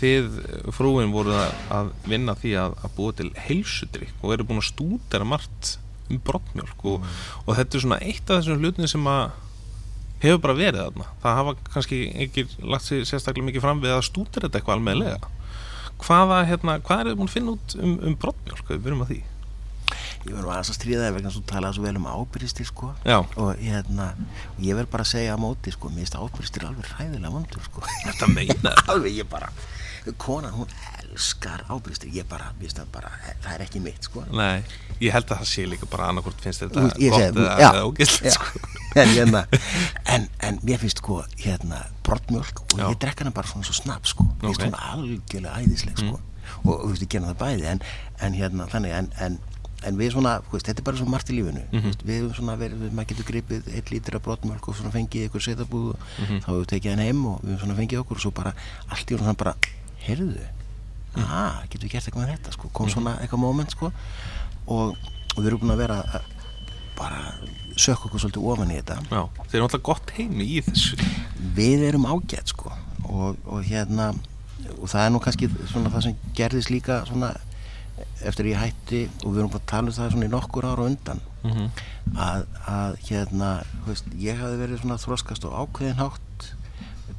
[0.02, 0.34] þið
[0.76, 5.28] frúin voru að, vinna því að, að búa til heilsudrykk og eru búin að stúdera
[5.28, 5.78] margt
[6.12, 7.06] um brottmjölk og,
[7.46, 9.38] og þetta er svona eitt af þessum hlutin sem að
[10.22, 11.08] hefur bara verið þarna.
[11.24, 15.32] Það hafa kannski ekki lagt sér sérstaklega mikið fram við að stúdera þetta eitthvað almeðlega
[16.02, 19.14] hvaða, hérna, hvað er þið búin að finna út um, um brottmjölk, við byrjum að
[19.14, 19.20] því
[20.28, 22.94] ég verður aðeins að stríða það vegna þú talaði svo vel um ábyrðistir sko.
[23.42, 24.08] Og hérna,
[24.56, 27.68] og ég verð bara að segja á móti sko, mér finnst ábyrðistir alveg hræðilega vondur
[27.68, 27.86] sko.
[28.08, 29.52] Þetta meina alveg ég bara
[30.18, 30.70] konan hún
[31.12, 32.52] elskar ábyrðistir ég bara,
[32.94, 33.12] bara,
[33.44, 34.24] það er ekki mitt sko.
[34.34, 34.64] Nei,
[35.02, 37.84] ég held að það sé líka bara annarkvort finnst þetta ég gott segi, eða, eða
[37.86, 38.34] ógilt já.
[38.38, 38.64] sko.
[39.02, 39.44] en, hérna,
[40.16, 42.88] en, en mér finnst sko hérna brottmjölk og Já.
[42.88, 44.26] ég drekka hana bara svona svo snabb sko.
[44.42, 44.68] Mér finnst Ok.
[44.68, 46.20] hún algjörlega æðisleg sko.
[46.66, 47.84] Og þú veist ég gera það bæði en,
[48.26, 49.12] en hérna þannig en,
[49.84, 51.64] en, við svona, veist, þetta er bara svo margt í lífinu.
[51.72, 51.92] Mm Mhm.
[52.06, 55.42] við hefum svona verið, maður getur gripið eitt lítur af brottmjölk og svona fengið ykkur
[55.42, 56.40] setabúð og Mhm.
[56.42, 58.54] þá hefur við tekið hann heim og við hefum svona fengið okkur og svo bara
[58.90, 59.56] allt í hann bara,
[60.06, 60.38] heyrðu
[61.16, 61.24] Mhm.
[61.24, 62.52] aha, getur við gert eitthvað með þetta?
[62.54, 63.92] Sko kom svona eitthvað moment sko.
[64.68, 64.96] Og,
[65.36, 66.22] og við erum búin að vera að
[66.98, 67.34] bara
[67.76, 68.96] sökka okkur svolítið ofan í þetta.
[69.10, 70.96] Já, þeir eru alltaf gott heimi í þessu.
[71.56, 72.72] Við erum ágætt sko.
[73.10, 74.14] Og, og hérna
[74.80, 77.36] og það er nú kannski svona það sem gerðist líka svona
[78.26, 80.86] eftir ég hætti og við erum búin að tala um það svona í nokkur ára
[80.90, 81.70] undan mm -hmm.
[82.18, 83.50] að, að hérna
[83.88, 86.54] veist, ég hafi verið svona þroskast á ákveðin hátt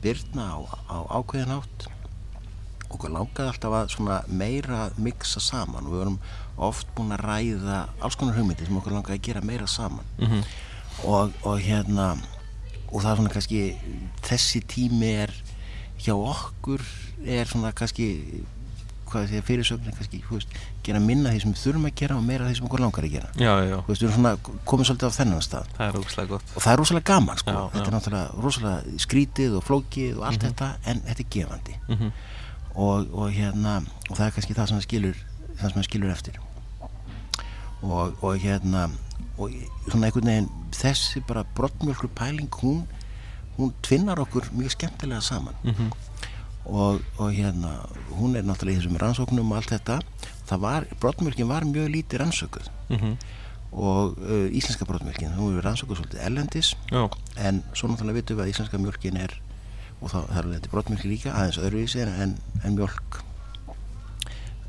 [0.03, 0.59] byrna á,
[0.91, 1.87] á ákveðin hátt
[2.89, 6.19] og okkur langaði alltaf að svona meira mixa saman og við vorum
[6.57, 10.43] oft búin að ræða alls konar hugmyndir sem okkur langaði að gera meira saman Mhm.
[11.05, 12.17] og, og hérna
[12.93, 13.77] og það er svona kannski
[14.23, 15.33] þessi tími er
[15.99, 16.83] hjá okkur
[17.25, 18.45] er svona kannski
[19.13, 20.55] hvað því að fyrirsögnin kannski veist,
[20.87, 23.15] gera minna því sem við þurfum að gera og meira því sem okkur langar að
[23.17, 23.77] gera já, já.
[23.87, 24.33] Veist, við erum svona
[24.73, 25.99] komið svolítið á þennan stað það er
[26.37, 27.51] og það er rosalega gaman sko.
[27.57, 31.77] Já, þetta er náttúrulega rosalega skrítið og flókið og allt þetta en þetta er gefandi
[31.93, 32.13] Mhm.
[32.75, 33.75] og, og hérna
[34.11, 35.17] og það er kannski það sem það skilur
[35.61, 36.39] það sem það skilur eftir
[37.83, 38.87] og, og hérna
[39.41, 39.51] og
[39.91, 42.83] svona einhvern veginn þessi bara brottmjölkur pæling hún,
[43.59, 45.91] hún tvinnar okkur mjög skemmtilega saman Mhm.
[46.67, 47.73] Og, og hérna
[48.19, 50.01] hún er náttúrulega í þessum rannsóknum og allt þetta
[50.49, 53.17] það var, brottmjölkin var mjög lítið rannsökuð Mhm.
[53.73, 58.45] og uh, íslenska brottmjölkin hún er rannsókuð svolítið ellendis já, en svo náttúrulega vitum við
[58.45, 59.33] að íslenska mjölkin er
[60.03, 63.23] og það er alveg brottmjölkin líka aðeins öðruvísi en, en, mjölk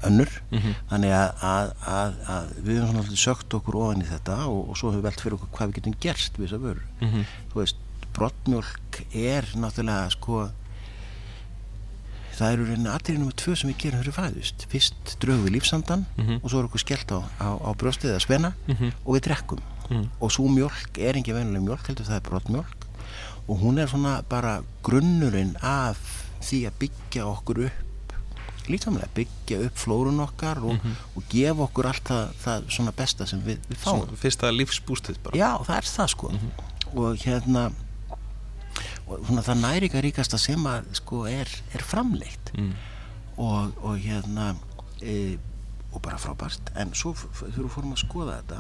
[0.03, 0.73] önnur Mhm.
[0.89, 4.69] þannig að, að, að, að við höfum svona alltaf sökt okkur ofan í þetta og,
[4.69, 6.83] og svo höfum við velt fyrir okkur hvað við getum gerst við þess að vöru
[7.01, 7.23] Mhm.
[7.53, 7.77] þú veist,
[8.13, 10.41] brottmjölk er náttúrulega sko
[12.37, 16.05] það eru reyna aðrið nummer tvö sem við gerum fyrir fæðust fyrst drögum við lífsandan
[16.17, 16.39] Mhm.
[16.43, 18.91] og svo er okkur skellt á, á, á brjóstið eða spenna Mhm.
[19.05, 19.59] og við drekkum.
[19.89, 20.09] Mhm.
[20.21, 22.79] og svo mjölk er ekki venuleg mjölk heldur það er brottmjölk
[23.49, 25.97] og hún er svona bara grunnurinn af
[26.41, 28.13] því að byggja okkur upp
[28.69, 30.79] líkamlega, byggja upp flórun okkar og,
[31.17, 34.05] og gefa okkur allt það, það svona besta sem við, við fáum.
[34.05, 35.35] Svona fyrsta lífsbústið bara.
[35.35, 36.31] Já, það er það sko.
[36.95, 37.71] Og hérna
[39.27, 42.53] svona það næringaríkasta sem að sko er, er framleitt.
[42.57, 42.73] Mm.
[43.37, 44.53] og, og hérna
[45.01, 45.37] e,
[45.93, 46.71] og bara frábært.
[46.79, 48.59] En svo þurfum við fórum að skoða þetta.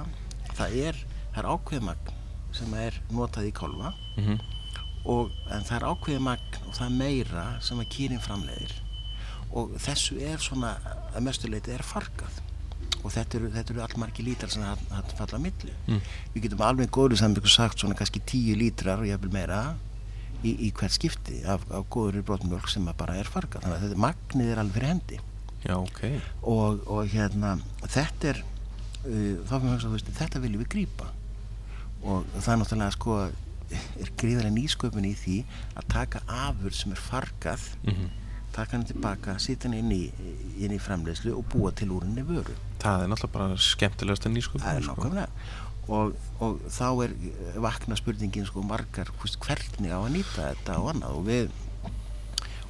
[0.53, 0.99] Það er,
[1.33, 2.13] það er ákveðmagn
[2.53, 3.93] sem er notað í kálfa.
[4.17, 4.41] Mhm.
[5.09, 8.75] og, en það er ákveðmagn og það er meira sem að kýrin framleiðir.
[9.53, 10.77] Og þessu er svona
[11.13, 12.39] að mestuleiti er fargað.
[13.03, 15.73] Og þetta eru, eru allmargi lítrar sem það, falla að milli.
[15.89, 15.99] Mm.
[16.33, 19.75] við getum alveg sem við sagt svona kannski tíu lítrar og jafnvel meira
[20.43, 23.63] í, í hvert skipti af, af góður brotmjölk sem bara er fargað.
[23.65, 25.19] Þannig að þetta magnið er alveg fyrir hendi.
[25.63, 26.01] Já, ok.
[26.53, 27.53] Og, og hérna
[27.87, 28.41] þetta er
[29.07, 31.07] uh, hugsa, þetta viljum við grípa.
[32.03, 33.19] Og það er náttúrulega sko
[33.73, 35.37] er gríðarlega nýsköpun í því
[35.79, 38.09] að taka afur sem er fargað Mhm.
[38.53, 40.11] taka hann tilbaka, sitja hann inn í,
[40.61, 42.53] inn í framleiðslu og búa til úr henni vöru.
[42.83, 45.27] Það er náttúrulega bara skemmtilegast en nýsköpun það er sko.
[45.87, 47.13] Og, og þá er
[47.59, 51.51] vakna spurningin sko margar hvist, hvernig á að nýta þetta og annað og við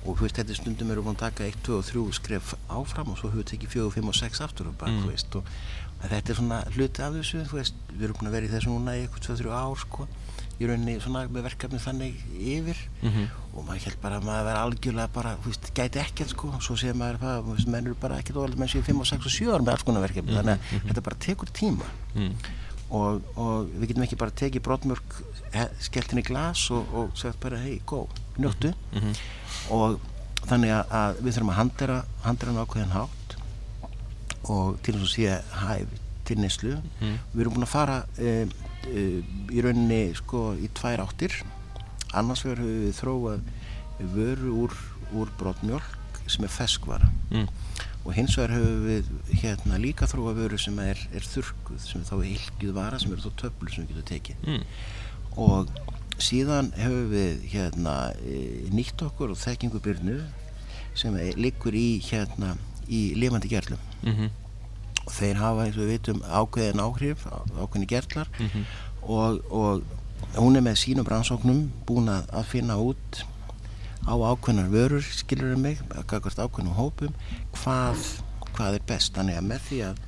[0.04, 3.20] og hvist, þetta stundum eru búin að taka 1, 2 og 3 skref áfram og
[3.22, 5.00] svo höfum við tekið 4, 5 og 6 aftur og bak, Mm.
[5.04, 5.10] mm.
[5.14, 5.46] veist, og
[6.12, 8.74] þetta er svona hluti af þessu þú veist, við erum búin að vera í þessu
[8.74, 10.08] núna í eitthvað 2-3 ár sko,
[10.60, 13.24] í rauninni svona með verkefni þannig yfir Mhm.
[13.56, 16.76] og maður held bara að maður vera algjörlega bara, þú veist, gæti ekkert sko svo
[16.76, 19.26] segir maður að þú veist, menn eru bara ekkert óvæld menn séu 5 og 6
[19.26, 22.36] og 7 ára með alls konar verkefni þannig að þetta bara tekur tíma Mm.
[22.90, 25.16] Og, og við getum ekki bara tekið brotmörk
[25.80, 28.08] skellt inn í glas og, og sagt bara hei, gó,
[28.38, 29.14] njóttu Mhm.
[29.72, 30.00] og
[30.48, 33.36] þannig að, við þurfum að handera hann ákveðin hátt
[34.52, 35.88] og til þess að sé hæf
[36.26, 37.18] til neyslu Mhm.
[37.36, 38.48] við erum búin að fara e,
[38.88, 41.32] e, í rauninni sko í tvær áttir
[42.14, 43.42] annars höfum við þróað
[44.14, 44.74] vöru úr,
[45.14, 47.48] úr brotmjölk sem er feskvara Mm.
[48.06, 52.08] Og hins vegar höfum við hérna líka þróa vöru sem er, er þurrkuð sem er
[52.10, 54.64] þá hilkjuð vara sem eru þá töflur sem við getum tekið Mm.
[55.38, 55.70] og
[56.20, 60.20] síðan höfum við hérna e, nýtt okkur og þekkingu byrnu
[60.96, 62.56] sem er, liggur í hérna
[62.88, 64.30] í lifandi gerlum Mhm.
[65.08, 67.26] og þeir hafa eins og við vitum ákveðin áhrif
[67.58, 68.66] ákveðin gerlar Mhm.
[69.04, 69.84] og, og
[70.36, 73.24] hún er með sínum rannsóknum búin að finna út
[74.04, 75.80] á ákveðnar vörur skilur um mig,
[76.44, 77.14] ákveðnum hópum
[77.56, 78.02] hvað,
[78.54, 80.02] hvað er best þannig að með því að,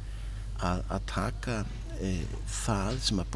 [0.70, 1.58] að, að taka
[2.02, 2.12] e,
[2.64, 3.30] það sem að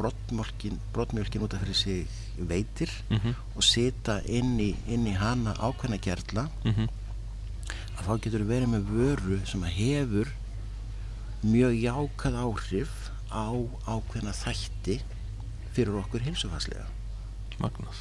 [0.92, 3.34] brottmjölkin út af fyrir sig veitir Mhm.
[3.56, 4.58] og setja inn
[4.88, 6.88] inn í hana ákveðna gerla Mhm.
[7.98, 10.28] að þá getur verið með vöru sem að hefur
[11.44, 12.92] mjög jákað áhrif
[13.32, 13.48] á
[13.88, 15.00] ákveðna þætti
[15.72, 16.84] fyrir okkur heilsufarslega
[17.60, 17.96] magnað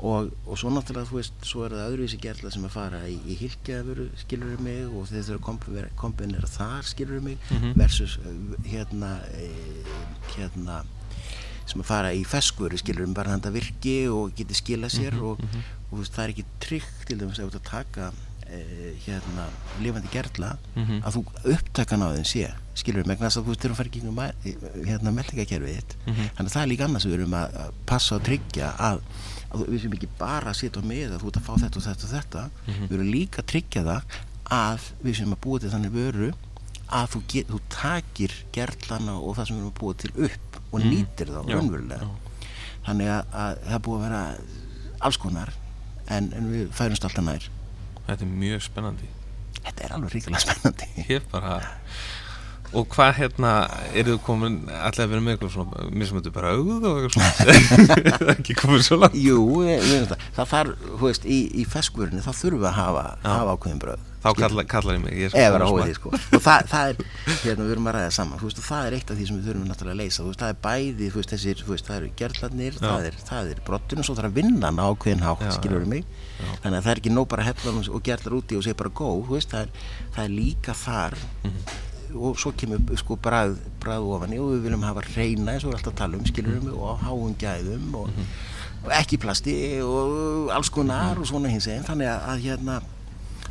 [0.00, 3.18] og, og svo náttúrulega þú veist svo er það öðruvísi gerla sem að fara í,
[3.28, 7.74] í hilkjaðvöru skilur mig og þeir þurfa að kombinera þar skilur mig Mhm.
[7.76, 9.50] versus uh, hérna e,
[10.36, 10.80] hérna
[11.66, 15.22] sem að fara í feskvöru skilur mig bara þetta virki og geti skila sér Mhm,
[15.22, 15.60] og, mhm.
[15.92, 18.12] og veist, það er ekki trygg til dæmis að að taka
[19.06, 19.44] hérna
[19.82, 21.02] lifandi gerla Mhm.
[21.02, 21.22] að þú
[21.54, 25.12] upptakan á þeim sé skilur mig, megna þess að þú þegar þú fer ekki hérna
[25.12, 26.28] meldingakerfið þitt Mhm.
[26.36, 29.00] þannig að það er líka annars við erum að að passa og tryggja að,
[29.52, 31.82] að við sem ekki bara að sitja með að þú ert að fá þetta og
[31.82, 32.88] þetta og þetta Mhm.
[32.88, 34.02] við erum líka að tryggja það
[34.50, 36.32] að við sem að búa til þannig vöru
[36.90, 40.60] að þú, get, þú takir gerlana og það sem við erum að búa til upp
[40.72, 40.90] og Mhm.
[40.90, 42.08] nýtir raunverulega já.
[42.86, 44.36] þannig að, að það búið að vera
[45.00, 45.52] alls konar
[46.08, 47.48] en, en við færumst alltaf nær
[48.10, 49.08] Þetta er mjög spennandi.
[49.60, 50.88] Þetta er alveg ríkilega spennandi.
[51.06, 51.60] Ég bara
[52.70, 53.52] Og hvað hérna,
[53.98, 57.00] eru þú komin allir að vera með eitthvað svona, mér sem þetta bara auð og
[57.00, 57.88] eitthvað svona,
[58.20, 59.16] er ekki komin svo langt.
[59.18, 62.78] Jú, við, við, það, það þarf, hú veist, í, í feskvörinu þá þurfum við að
[62.78, 66.10] hafa, hafa ákveðin bröð Þá kalla, kallar ég mig ég Eða vera óið því, sko.
[66.12, 66.98] Og það, það er,
[67.40, 69.38] hérna, við erum að ræða saman, þú veist, og það er eitt af því sem
[69.38, 71.88] við þurfum náttúrulega að leysa, þú veist, það er bæði, þú veist, þessir, þú veist,
[71.88, 75.46] það eru gerðlarnir, það er, það er brottun og svo þarf að vinna ákveðin hátt,
[75.56, 76.16] skilur við mig?
[76.36, 76.48] Já.
[76.66, 78.96] þannig að það er ekki nóg bara að hefla og gerðlar úti og segja bara
[79.00, 83.56] góð, veist, það er, það er líka þar mm -hmm og svo kemur sko bræð,
[83.80, 86.66] bræð ofan í og við viljum hafa reyna eins og við alltaf tala um skilurum
[86.68, 86.78] mm.
[86.78, 88.86] og háum gæðum og, mm -hmm.
[88.86, 91.20] og ekki plasti og alls konar mm.
[91.20, 92.80] og svona hins eginn þannig að, að hérna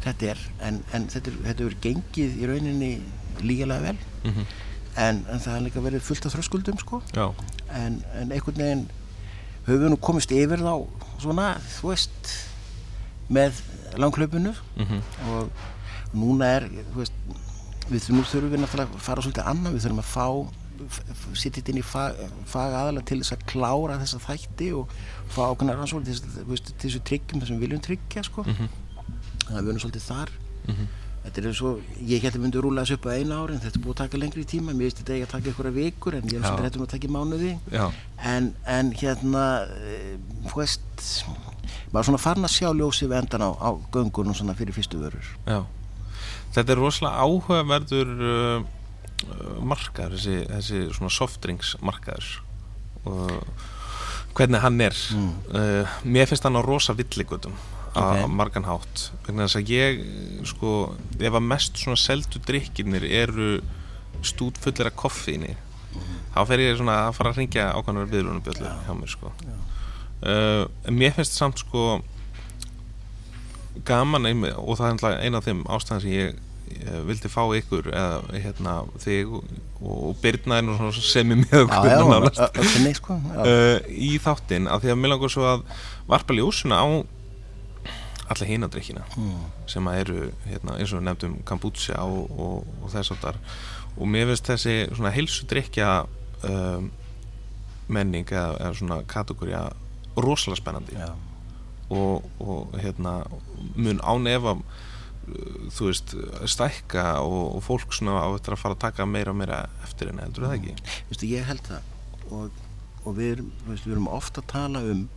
[0.03, 3.01] þetta er en, en þetta, þetta er gengið í rauninni
[3.41, 4.45] lígilega vel -hmm.
[4.97, 7.01] en, en það er líka verið fullt af þröskuldum sko
[7.76, 8.88] en, en einhvern veginn
[9.68, 10.86] höfum við nú komist yfir þá
[11.20, 12.34] svona þú veist
[13.30, 13.62] með
[13.97, 15.01] langklaupinu -hmm.
[15.30, 15.49] og
[16.14, 17.14] núna er þú veist
[17.89, 20.25] við nú þurfum við náttúrulega að fara svolítið annað, við þurfum að fá
[21.37, 22.19] sittið inn í fag,
[22.49, 24.93] fag aðalega til þess að klára þessa þætti og
[25.33, 26.37] fá ákveðna rannsóli til,
[26.83, 28.45] þessu tryggjum þessum við viljum tryggja sko.
[28.45, 28.69] mm -hmm.
[29.43, 30.31] þannig að við erum svolítið þar.
[30.67, 30.87] Mm -hmm.
[31.23, 33.83] þetta er svo, ég myndið að rúla þessu upp á eina ári en þetta er
[33.83, 34.73] búið að taka lengri tíma.
[34.73, 37.07] Mér veist þetta ekki að taka einhverja vikur en ég er svolítið hættum að taka
[37.07, 37.53] í mánuði.
[38.23, 39.43] En, en hérna
[40.47, 40.81] þú veist
[41.91, 45.27] maður svona farin að sjá ljósi við endan á, á göngunum svona fyrir fyrstu vörur.
[45.45, 45.65] Já
[46.55, 48.67] Þetta er rosalega áhugaverður uh,
[49.61, 52.29] markaður, þessi, þessi svona softdrinks markaður
[53.09, 53.33] og
[54.37, 54.95] hvernig hann er.
[55.15, 55.29] Mm.
[55.51, 57.55] Uh, mér finnst hann á rosa villigutum
[57.93, 58.23] okay.
[58.23, 59.09] á marganhátt.
[59.25, 60.03] Vegna þess að ég,
[60.49, 60.75] sko,
[61.19, 63.57] ef að mest svona seldu drikkinir eru
[64.25, 66.13] stút fullir af koffíni, mm.
[66.35, 69.33] þá fer ég svona að fara að ringja ákvæmlega viðlunum bjöldu hjá mér, sko.
[70.19, 72.01] Uh, mér finnst samt, sko,
[73.88, 76.39] gaman einmi, og það er eina af þeim ástæðan sem ég,
[76.73, 81.63] ég vildi fá ykkur eða hérna, þig og, og Birna er nú sem er með
[81.65, 81.95] okkur já,
[82.41, 85.65] já, sko, uh, í þáttinn af því að mér langar svo að
[86.09, 86.88] varpa ljósuna á
[88.30, 89.45] alla hínadrykkina mm.
[89.71, 93.39] sem að eru hérna, eins og nefndum kombucha og, og, og þess aftar
[93.95, 95.93] og mér finnst þessi svona heilsudrykja
[96.45, 96.91] um,
[97.89, 99.57] menning eða, eða svona kategóri
[100.19, 100.99] rosalega spennandi.
[100.99, 101.09] Já
[101.89, 103.19] og, og hérna
[103.75, 104.63] mun ánefa uh,
[105.73, 106.15] þú veist,
[106.49, 110.11] stækka og, og fólk svona á þetta að fara að taka meira og meira eftir
[110.11, 110.75] henni, heldur það ekki?
[110.79, 111.95] Þú veist, ég held það.
[112.29, 112.59] Og,
[113.05, 115.07] og við, erum, veist, við erum ofta að tala um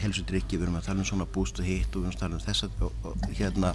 [0.00, 2.38] helsudrykki, við erum að tala um svona búst og hitt og við erum að tala
[2.38, 3.70] um þess að hérna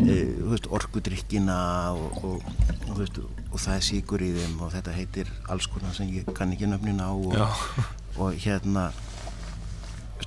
[0.00, 0.16] e,
[0.50, 1.58] veist, orkudrykkina
[1.92, 2.46] og,
[2.96, 3.20] veist,
[3.50, 6.70] og það er síkur í þeim og þetta heitir alls konar sem ég kann ekki
[6.70, 8.88] nöfnin á og hérna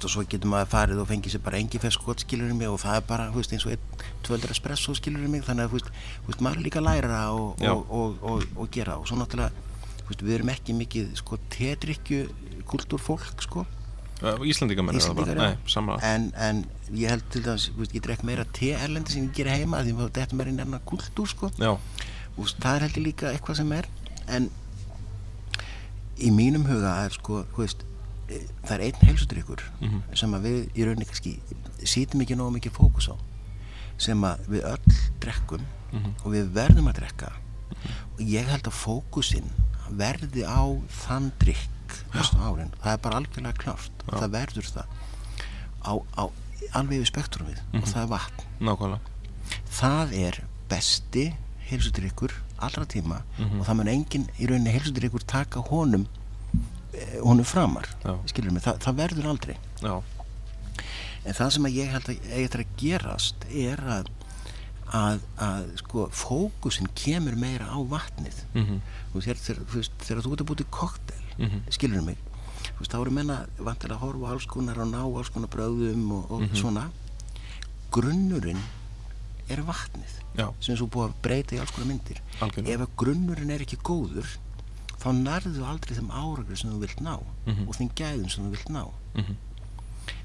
[0.05, 2.79] og svo getur maður farið og fengið sér bara engi feskot skilur í mig og
[2.83, 5.89] það er bara veist, eins og einn tvöldur espresso skilur í mig þannig að veist,
[6.41, 8.97] maður er líka að læra og, og, og, og gera.
[8.99, 9.51] Og svo náttúrulega
[10.21, 12.21] við erum ekki mikið sko, tetrykju
[12.67, 13.65] kultúrfólk sko.
[14.47, 14.97] Íslandika menn
[16.01, 19.97] en, en ég held til þess ég drek meira te-erlendi sem ég ger heima því
[19.97, 21.51] að þetta er meira kultúr sko.
[22.37, 23.89] og það er heldur líka eitthvað sem er.
[24.27, 24.49] En
[26.17, 27.85] í mínum huga er sko, hú veist
[28.27, 30.15] það er einn heilsutrykkur mm -hmm.
[30.15, 31.39] sem við í rauninni kannski
[31.83, 33.15] sýtum ekki nógu mikið fókus á
[33.97, 36.13] sem við öll drekkum mm -hmm.
[36.23, 37.91] og við verðum að drekka mm -hmm.
[38.13, 39.49] og ég held að fókusin
[39.89, 40.63] verði á
[41.05, 44.19] þann drikk næstu árin, það er bara algjörlega klart Já.
[44.19, 44.87] það verður það
[45.83, 46.23] á, á
[46.73, 48.99] alveg við spektrumið og það er vatn Nákvæmlega.
[49.71, 51.33] það er besti
[51.69, 56.07] heilsutrykkur allra tíma og það mun engin í rauninni heilsutrykkur taka honum
[57.23, 59.95] honum framar mig, það, það verður aldrei Já.
[61.23, 64.13] en það sem ég held að eitthvað að gerast er að
[64.95, 68.79] að, að sko fókusin kemur meira á vatnið mm -hmm.
[69.19, 71.71] þegar, þegar, þegar þú ert að búti koktel mm -hmm.
[71.71, 72.17] skilur mig
[72.79, 76.31] veist, þá eru menna vantilega að horfa alls konar og ná alls konar bröðum og,
[76.31, 76.55] og mm -hmm.
[76.55, 76.89] svona
[77.91, 78.63] grunnurinn
[79.49, 80.53] er vatnið Já.
[80.59, 82.73] sem svo búið að breyta í alls konar myndir Algjörlega.
[82.73, 84.27] ef að grunnurinn er ekki góður
[85.07, 87.67] þá nærðu aldrei þeim áragrið sem þú vilt ná mm -hmm.
[87.67, 89.35] og þeim gæðum sem þú vilt ná mm -hmm.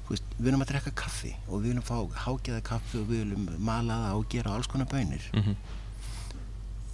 [0.09, 3.49] veist, við viljum að drekka kaffi og við viljum fá hágeða kaffi og við viljum
[3.59, 5.55] mala það og gera alls konar bönir mm -hmm.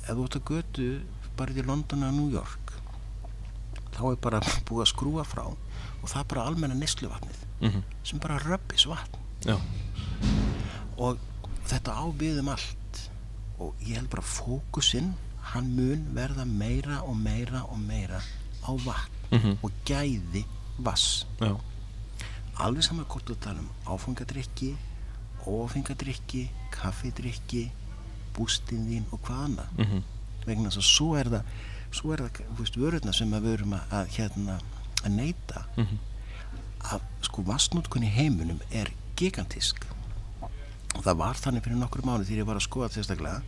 [0.04, 1.02] ef þú ætti að götu
[1.38, 2.74] bara í London og New York
[3.94, 5.46] þá er bara búið að skrúa frá
[6.02, 7.82] og það er bara almenna nýsluvatnið mhm.
[8.04, 9.58] sem bara röppis vatn Já.
[10.98, 11.18] og
[11.66, 13.10] þetta ábyðum allt
[13.60, 15.14] og ég held bara fókusinn
[15.54, 18.20] hann mun verða meira og meira og meira
[18.64, 19.58] á vatn mm -hmm.
[19.64, 20.46] og gæði
[20.80, 21.56] vass Já.
[22.56, 24.76] alveg saman hvort þú tala um áfangadrykki
[25.46, 27.70] ófangadrykki kaffidrykki
[28.36, 30.04] bústinn þín og hvað annað Mhm.
[30.46, 31.44] vegna þess að svo er það
[31.92, 34.60] svo er það, þú veist, vörurna sem að við erum að, að hérna,
[35.04, 35.98] að neyta Mhm.
[36.80, 39.84] að sko vassnútkun í heiminum er gigantísk
[40.96, 43.42] og það var þannig fyrir nokkur mánu þegar ég var að skoða sérstaklega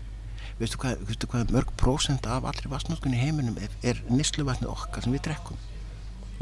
[0.60, 5.04] veistu hvað, veistu hvað mörg prósent af allri vassnútkun í heiminum er, er nýsluvatni okkar
[5.04, 5.58] sem við drekkum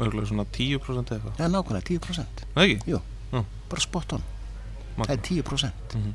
[0.00, 2.90] Örgulega svona 10% eða eitthvað er nákvæmlega 10% Það ekki?
[2.94, 3.00] Jú,
[3.32, 3.44] Já.
[3.68, 4.22] bara spot on
[4.96, 5.06] Magnað.
[5.06, 6.14] það er 10% Mhm.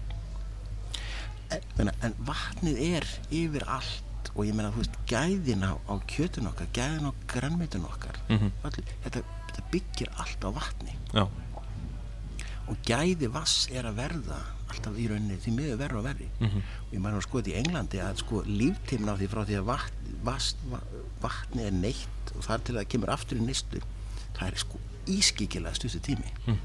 [1.52, 5.94] en, meina, en vatnið er yfir allt og ég meina þú veist gæðin á, á
[6.10, 8.52] kjötun okkar gæðin á grannmyndun okkar Mhm.
[8.64, 11.28] Allir, þetta, þetta byggir allt á vatni Já,
[12.68, 14.40] og gæði vass er að verða
[14.76, 16.62] alltaf í rauninni því miður verður og verri Mhm.
[16.88, 19.66] og ég maður sko þetta í Englandi að sko líftíminn á því frá því að
[19.66, 20.84] vatn, vass, va-
[21.22, 23.82] vatni er neitt og þar til að það kemur aftur í nýstu
[24.36, 26.58] það er sko ískikilega stuttu tími Mm.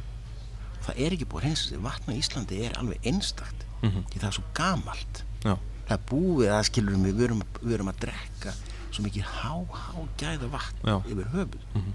[0.83, 4.05] það er ekki búið hreins vatn á Íslandi er alveg einstakt Mhm.
[4.11, 5.57] því það er svo gamalt já,
[5.89, 8.53] það er búið að skilur við við erum, við erum að drekka
[8.91, 11.03] svo mikið há, há gæða vatn Já.
[11.07, 11.93] yfir höfuð Mhm.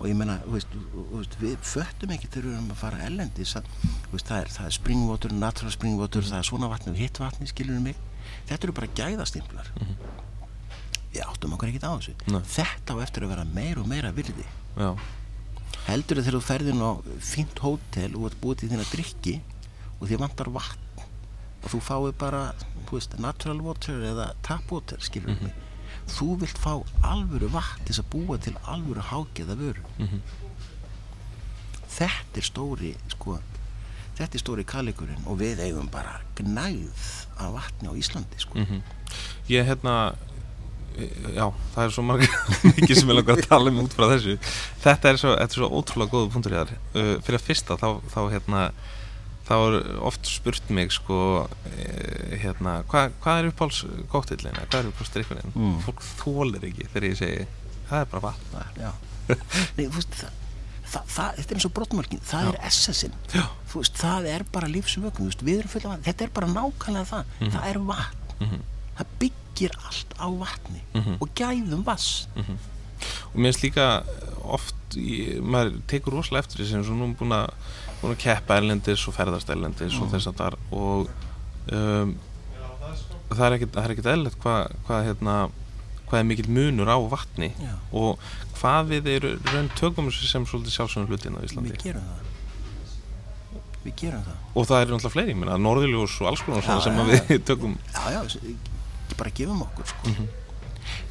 [0.00, 0.38] Og ég menna,
[1.40, 3.00] við föttum ekki þegar við erum að fara
[4.10, 7.76] veist, það er, er springwater, natural springwater það er svona vatni og hitt vatni, skilur
[7.76, 7.96] við mig?
[8.48, 9.70] Þetta eru bara gæðastimplar.
[11.12, 12.14] Við áttum okkur ekkert á þessu.
[12.30, 12.40] Nei.
[12.46, 14.46] þetta á eftir að vera meira og meira virði.
[14.78, 14.90] Já,
[15.88, 16.90] heldur þegar þú ferðin á
[17.20, 19.34] fínt hótel og ert búið til þín að drikki
[20.00, 21.02] og því vantar vatn
[21.60, 22.42] og þú fáið bara
[22.90, 25.44] veist, natural water eða tap water skilur Mhm.
[25.44, 25.52] mig
[26.16, 26.72] þú vilt fá
[27.06, 30.20] alvöru vatn til að búa til alvöru hágeða vöru Mhm.
[31.90, 33.38] þetta er stóri sko,
[34.18, 37.06] þetta er stóri kallikurinn og við eigum bara gnæð
[37.40, 38.58] af vatni á Íslandi sko.
[38.58, 38.82] Mhm.
[39.48, 40.14] Ég hérna
[41.32, 42.32] Já, það er svo margir
[42.76, 44.34] mikið sem ég langar að tala um út frá þessu
[44.82, 47.86] Þetta er svo, þetta er svo ótrúlega góða punktur þar uh, Fyrir að fyrsta þá,
[48.10, 48.64] þá hérna
[49.50, 49.76] þá er
[50.06, 51.16] oft spurt mig sko
[51.74, 53.80] eh, hérna, hvað hva er uppáls
[54.12, 55.80] kóttillin hvað er uppáls drikkurinn Mm.
[55.84, 57.46] fólk þólir ekki þegar ég segi
[57.90, 58.92] það er bara vatn Já.
[59.76, 60.36] Nei, þú veist, það,
[60.92, 62.52] það, það, þetta er eins og brottmörkin það Já.
[62.54, 63.44] er essensin Já.
[63.72, 66.52] Þú veist, það er bara lífsvökun þú veist, við erum fulla vatn, þetta er bara
[66.54, 67.50] nákvæmlega það Mhm.
[67.56, 68.62] það er vatn, Mhm.
[69.00, 71.16] það byggir allt á vatni Mhm.
[71.20, 73.86] og gæðum vass og mér finnst líka
[74.90, 77.52] oft í, maður tekur rosalega eftir þessu eins og nú er búin að,
[78.02, 80.12] búin að keppa erlendis og ferðast erlendis og Mm.
[80.16, 81.10] þess að þar og
[81.72, 82.14] um,
[83.30, 85.34] það er er ekkit eðlilegt hvað hva, hérna,
[86.10, 87.74] hvað er mikill munur á vatni Já.
[87.94, 88.18] og
[88.58, 92.26] hvað við eru raun tökum sem svolítið sjálfsögum hlutin á Íslandi við gerum það
[93.84, 96.98] við gerum það og það eru náttúrulega fleiri, ég meina norðiljós og alls konar sem
[96.98, 98.54] já, að við tökum já, já,
[99.20, 100.10] bara gefum okkur sko.
[100.10, 100.28] Mhm.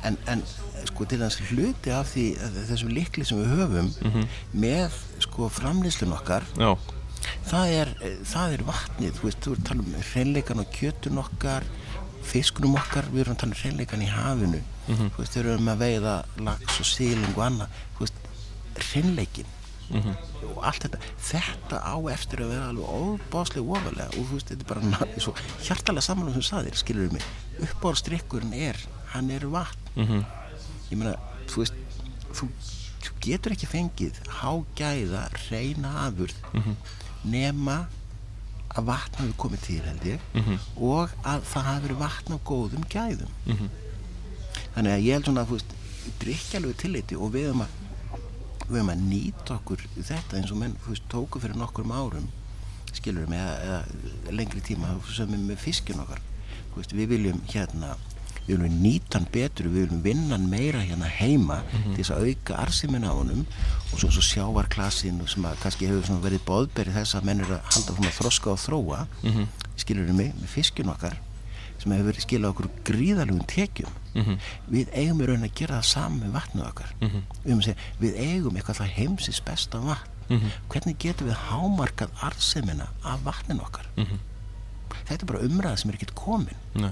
[0.04, 0.44] En, en
[0.86, 2.26] sko til þess hluti af því
[2.70, 4.28] þessum likli sem við höfum Mhm.
[4.56, 6.72] með sko framlýslun okkar já,
[7.50, 9.12] það er, það er vatnið.
[9.20, 11.64] Þú veist, þú erum að tala um hreinleikan og kjötun okkar
[12.30, 14.62] fiskunum okkar við erum að tala um hreinleikan í hafinu.
[14.88, 15.10] Mhm.
[15.12, 16.16] þú veist, þeir eru með að veiða
[16.48, 17.68] lax og síling og annað.
[17.98, 18.14] Þú veist,
[18.90, 19.46] hreinleikin
[19.90, 20.16] Mhm.
[20.56, 24.08] og allt þetta, þetta á eftir að vera alveg óbáslega ofalega.
[24.20, 24.82] Og þú veist, þetta er bara
[25.66, 27.24] hjartalega samanlega sem saðir, skilur við mig.
[27.66, 28.78] Uppbórstrykkurinn er,
[29.14, 30.26] hann er vatn Mhm.
[30.92, 31.16] ég meina,
[31.48, 31.74] þú veist
[32.34, 32.48] þú,
[33.02, 36.76] þú getur ekki fengið hágæða, reyna afurð Mhm.
[37.26, 37.88] nema
[38.70, 40.60] að vatn hafi komið til held ég Mhm.
[40.78, 43.70] og að það hafi verið vatn á góðum gæðum Mhm.
[44.76, 45.76] þannig að ég held svona að þú veist
[46.20, 47.68] drikkjalegu tilliti og við höfum að
[48.70, 52.28] við höfum að nýta okkur þetta eins og menn, þú veist, tóku fyrir nokkurum árum
[52.94, 53.84] skilur við með eða
[54.32, 56.20] lengri tíma sem við með fiskjun okkar
[56.76, 57.96] veist, við viljum hérna
[58.50, 62.28] við viljum nýta hann betur, við viljum vinna hann meira hérna heima til þess að
[62.32, 63.46] auka arsimin á honum
[63.94, 67.74] og svo, svo sjávarklasin sem að kannski hefur verið boðberi þess að menn eru að
[67.74, 69.48] halda svona þroska og þróa Mhm.
[69.78, 71.18] skilur við mig, með fiskjun okkar
[71.80, 74.38] sem hefur verið skilað okkur gríðalugum tekjum Mhm.
[74.72, 77.22] við eigum í raun að gera það saman með vatnið okkar Mhm.
[77.46, 80.50] við, segja, við eigum eitthvað það heimsins besta vatn Mhm.
[80.70, 84.18] hvernig getum við hámarkað arsemina af vatnin okkar Mhm.
[85.08, 86.92] þetta er bara umræða sem er ekkert komin Nei.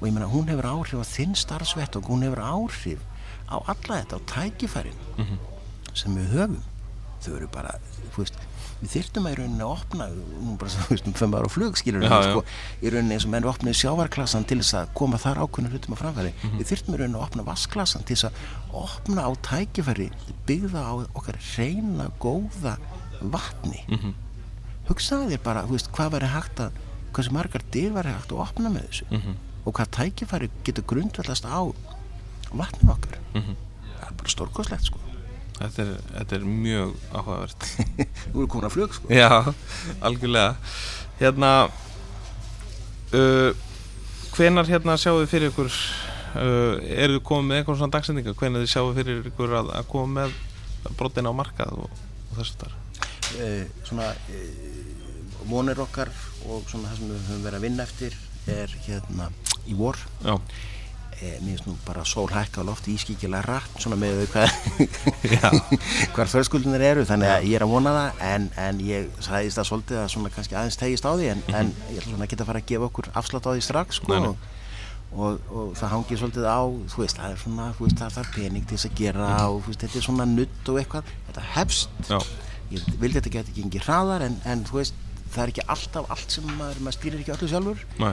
[0.00, 3.00] Og ég meina hún hefur áhrif á þinn starfsvett og hún hefur áhrif
[3.48, 5.38] á alla þetta, á tækifærin Mhm.
[5.94, 6.60] sem við höfum
[7.22, 7.74] þau eru bara,
[8.14, 8.34] þú veist
[8.78, 10.04] við þyrftum að í rauninni að opna
[10.44, 12.44] nú bara, þú veist, um fem ára flug skilur Já, sko,
[12.82, 16.02] í rauninni eins og menn opnaði sjávarklassan til þess að koma þar ákveðinu hlutum að
[16.04, 16.58] framfæri Mhm.
[16.60, 18.32] við þyrftum í rauninni að opna vassklassan til þess að
[18.84, 20.10] opna á tækifæri
[20.46, 22.76] byggða á okkar reyna góða
[23.20, 24.14] vatni Mhm.
[24.88, 26.70] hugsaði þér bara, þú veist, hvað væri hægt að
[27.12, 29.34] hversu margar dyr væri hægt að opna með þessu Mhm.
[29.68, 31.60] Og hvað tækifæri getur grundvallast á
[32.56, 33.18] vatnin okkar.
[33.34, 33.54] Mhm.
[33.98, 34.98] það er bara stórkoslegt sko.
[35.58, 37.64] Þetta er, þetta er mjög áhugavert.
[38.32, 39.10] Þú eru komin að flug sko.
[39.10, 39.52] Já,
[40.00, 40.54] algjörlega.
[41.18, 41.50] Hérna
[43.12, 43.50] uh,
[44.38, 48.62] Hvenar hérna sjáu þið fyrir ykkur uh, eru þið komið með eitthvað svona dagsendinga hvenar
[48.62, 50.36] þið sjáu fyrir ykkur að, að koma með
[51.00, 52.72] brotin á markað og, og þess að það
[53.42, 54.12] uh, Svona
[55.48, 56.12] vonir okkar
[56.46, 59.28] og svona það sem við höfum verið að vinna eftir er hérna
[59.68, 59.98] í vor.
[60.24, 60.34] Já,
[61.18, 64.52] eh, mér finnst nú bara sól hækka á lofti ískíkilega rætt svona með hvað
[65.34, 65.48] já,
[66.14, 69.68] hvar þörskildinir eru þannig að ég er að vona það en, en ég sagðist það
[69.72, 72.46] svolítið að svona kannski aðeins tegist á því en, en ég ætla svona að geta
[72.46, 74.30] að fara að gefa okkur afslátt á því strax sko, Nei, nei.
[74.30, 76.60] og, og, og það hangir svolítið á
[76.94, 79.58] þú veist, það er svona, þú veist, það þarf pening til þess að gera og
[79.64, 81.12] þú veist, þetta er svona nutt og eitthvað.
[81.28, 82.02] Þetta hefst.
[82.12, 82.18] Já,
[82.76, 84.98] ég vildi þetta geti gengið hraðar en, en þú veist,
[85.32, 87.82] það er ekki alltaf allt sem maður, maður stýrir ekki öllu sjálfur.
[88.04, 88.10] Næ,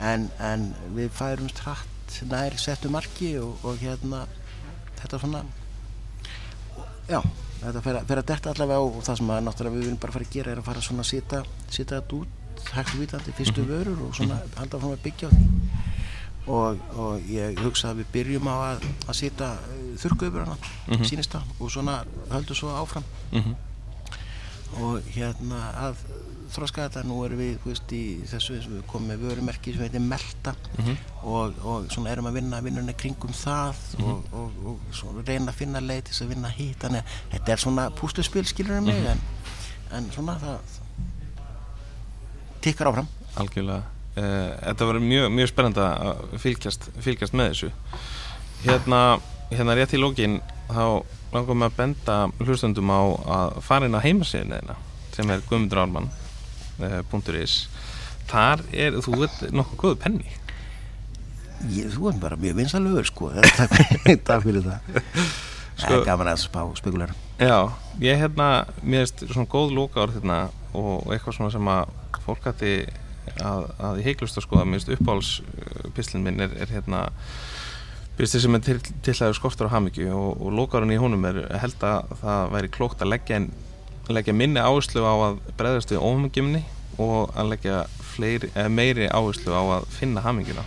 [0.00, 4.26] en, en við færum strætt nær settu marki og, og hérna
[5.00, 5.42] þetta svona
[7.08, 7.20] já,
[7.62, 10.12] þetta fer að, fer að detta allavega og það sem að náttúrulega við viljum bara
[10.16, 13.64] fara að gera er að fara svona að sita, sita þetta út hægt vitandi, fyrstu
[13.68, 15.46] vörur og svona halda frá að byggja á því.
[16.46, 19.48] Og, og ég hugsa að við byrjum á að, að sita
[19.98, 21.04] þurrkaupurana Mhm.
[21.10, 21.96] sínist það og svona
[22.30, 23.04] höldum svo áfram.
[23.32, 23.54] Mhm,
[24.82, 25.96] og hérna að
[26.54, 30.54] þróska þetta, nú erum við veist, í þessu, við komum með vörumerki sem heitir Melta.
[30.76, 35.52] Mhm, og, og svona erum að vinna vinnuna kringum það og, og, og svona reyna
[35.52, 38.84] að finna leið til þess að vinna hitt þannig að þetta er svona púsluspil skilur
[38.84, 39.22] mig en,
[39.98, 40.80] en svona það
[42.66, 43.10] tikkar áfram.
[43.36, 43.84] Algjörlega.
[44.16, 47.72] Uh, Þetta verður mjög, mjög spennandi að fylgjast, fylgjast með þessu.
[48.64, 49.00] Hérna,
[49.52, 50.38] hérna rétt í lókin
[50.70, 53.02] þá langum við að benda hlustundum á
[53.36, 54.78] að fara inn á heimasíðin þeirna
[55.16, 55.44] sem er
[56.78, 57.56] guðmundurálmann.is
[58.26, 60.32] Þar er, þú veit, nokkuð góðu penni.
[61.70, 63.30] Ég, þú er bara mjög vinsalögur sko.
[63.58, 64.90] Takk fyrir, það.
[65.76, 67.68] Sko- sko, gaman að spá spekular Já,
[68.00, 70.38] ég hérna, mér veist svona góð lókaður hérna
[70.72, 71.90] og eitthvað svona sem að
[72.24, 72.70] fólk hætti
[73.44, 77.02] að, að í heiklust að skoða, mér veist uppáhalspislin minn er, er hérna
[78.16, 81.42] byrsti sem er til, til að skortur á hamingju og, og lókaðurinn í honum er
[81.60, 83.50] held að það væri klókt að leggja, en,
[84.14, 86.62] leggja minni áherslu á að breðast við óhamingjumni
[87.02, 87.80] og að leggja
[88.14, 90.62] fleiri, eh, meiri áherslu á að finna hamingjuna.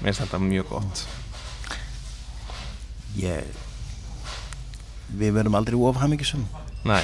[0.00, 1.04] Mér finnst þetta mjög gott.
[3.20, 3.44] Ég
[5.18, 6.44] við verðum aldrei of hamingisum
[6.86, 7.02] Nei,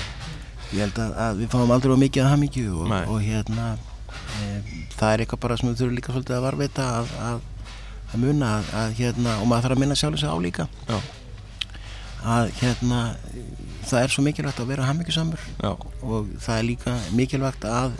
[0.74, 3.68] ég held að, að við fáum aldrei of mikið af hamingju og, og hérna
[4.40, 4.48] e,
[4.96, 7.40] það er eitthvað bara sem við þurfum líka svolítið að varveita að, að,
[8.10, 10.68] að muna að, að hérna, og maður þarf að minna sjálfum sig á líka.
[10.90, 10.98] Já,
[12.36, 13.00] að hérna
[13.90, 15.72] það er svo mikilvægt að vera hamingjusamur já,
[16.02, 17.98] og það er líka mikilvægt að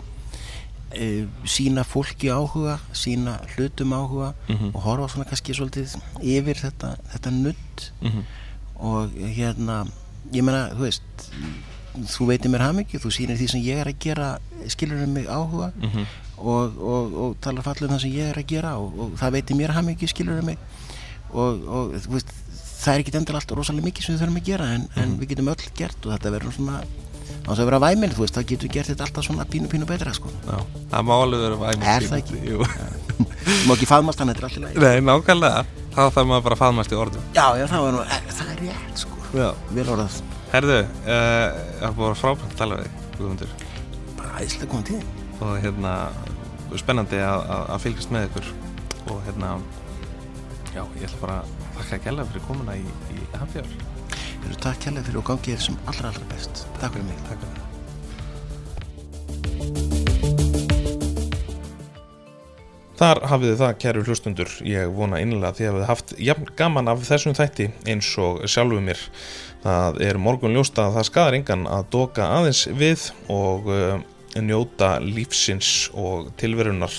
[0.91, 1.07] e,
[1.47, 4.71] sína fólki áhuga sína hlutum áhuga Mhm.
[4.75, 8.23] og horfa svona kannski svolítið yfir þetta, þetta nutt mhm,
[8.81, 9.85] og hérna
[10.33, 11.31] ég meina, þú veist
[12.07, 14.27] þú veitir mér hamingju, þú sýnir því sem ég er að gera
[14.71, 16.05] skilur um mig áhuga mhm.
[16.37, 19.35] og, og, og talar fallið um það sem ég er að gera og, og það
[19.37, 20.57] veitir mér hamingju skilur um mig
[21.31, 22.31] og, og þú veist
[22.81, 25.33] það er ekki endilega allt rosalega mikið sem við þurfum að gera en, en við
[25.33, 26.79] getum öll gert og þetta verður svona
[27.41, 29.87] á þess að vera væminn, þú veist, það getur gert þetta alltaf svona pínu pínu
[29.89, 30.31] betra sko.
[30.45, 30.57] Já,
[30.91, 32.41] það má alveg vera væmið Er það ekki?
[32.51, 32.67] Jú.
[33.67, 34.83] má ekki faðmast hann, þetta er allt í lagi.
[34.83, 35.63] Nei, nákvæmlega.
[35.91, 37.25] Þá þarf maður bara að faðmast í orðum.
[37.35, 39.23] Já, já, það, nú, eh, það er rétt sko.
[39.31, 39.47] Já.
[39.71, 40.21] vel orðað,
[40.51, 40.77] Herðu,
[41.07, 43.45] uh, það búið frábært að tala við
[44.17, 45.01] bara æðislega komið til
[45.41, 45.93] og hérna,
[46.79, 48.51] spennandi að, að, að fylgjast með ykkur.
[49.11, 49.55] Og hérna
[50.75, 51.37] já, ég ætla bara
[51.81, 53.73] að þakka að gæla fyrir komuna í, í Hafjár
[54.41, 57.43] Eru takk kærlega fyrir og gangið þér sem allra allra best Takk fyrir mig Takk
[57.43, 57.69] fyrir það
[63.01, 64.49] Þar hafið þið það, kæru hlustundur.
[64.69, 68.77] Ég vona innlega að þið hafið haft jafn gaman af þessum þætti eins og sjálfu
[68.85, 69.01] mér.
[69.63, 74.03] Það er morgun ljósta að það skadar engan að doka aðeins við og uh,
[74.37, 76.93] njóta lífsins og tilverunar.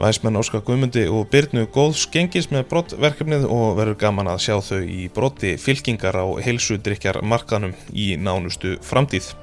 [0.00, 4.78] Væsmenn Óskar Guðmundi og Byrnu góðs gengis með brottverkefnið og verður gaman að sjá þau
[4.80, 9.34] í brotti fylkingar á heilsudrykjar markanum í nánustu framtíð.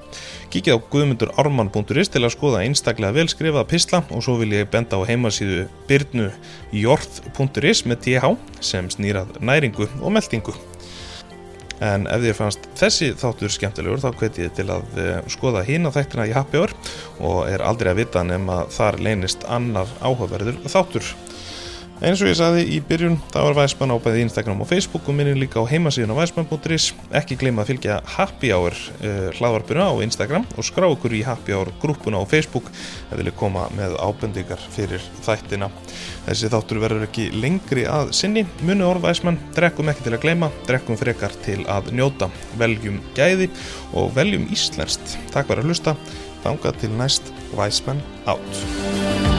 [0.50, 4.98] Kíkið á guðmundurármann.is til að skoða einstaklega vel skrifaða pisla og svo vil ég benda
[4.98, 6.32] á heimasíðu byrnu
[6.74, 10.58] jorð.is með th sem snýrað næringu og meldingu.
[11.84, 15.92] En ef þér fannst þessi þáttur skemmtilegur þá hveti ég til að eh, skoða hína
[15.94, 16.74] þættina í Happy Hour
[17.22, 21.12] og er aldrei að vita nema þar leynist annar áhugaverður þáttur.
[21.98, 25.16] Eins og ég saði í byrjun, þá er Væsmann á bæði Instagram og Facebook og
[25.18, 26.92] minnum líka á heimasíðun á væsmann.is.
[27.18, 31.56] Ekki gleyma að fylgja Happy Hour uh, hlaðvarpuna á Instagram og skrá okkur í Happy
[31.58, 35.72] Hour grúpuna á Facebook ef vilja koma með ábendingar fyrir þættina.
[36.28, 38.46] Þessi þáttur verður ekki lengri að sinni.
[38.62, 42.30] Munu orð Væsmann, drekkum ekki til að gleyma, drekkum frekar til að njóta.
[42.62, 43.50] Veljum gæði
[43.98, 45.18] og veljum íslenskt.
[45.34, 45.98] Takk fyrir að hlusta.
[46.46, 49.37] Þangað til næst Væsmann átt.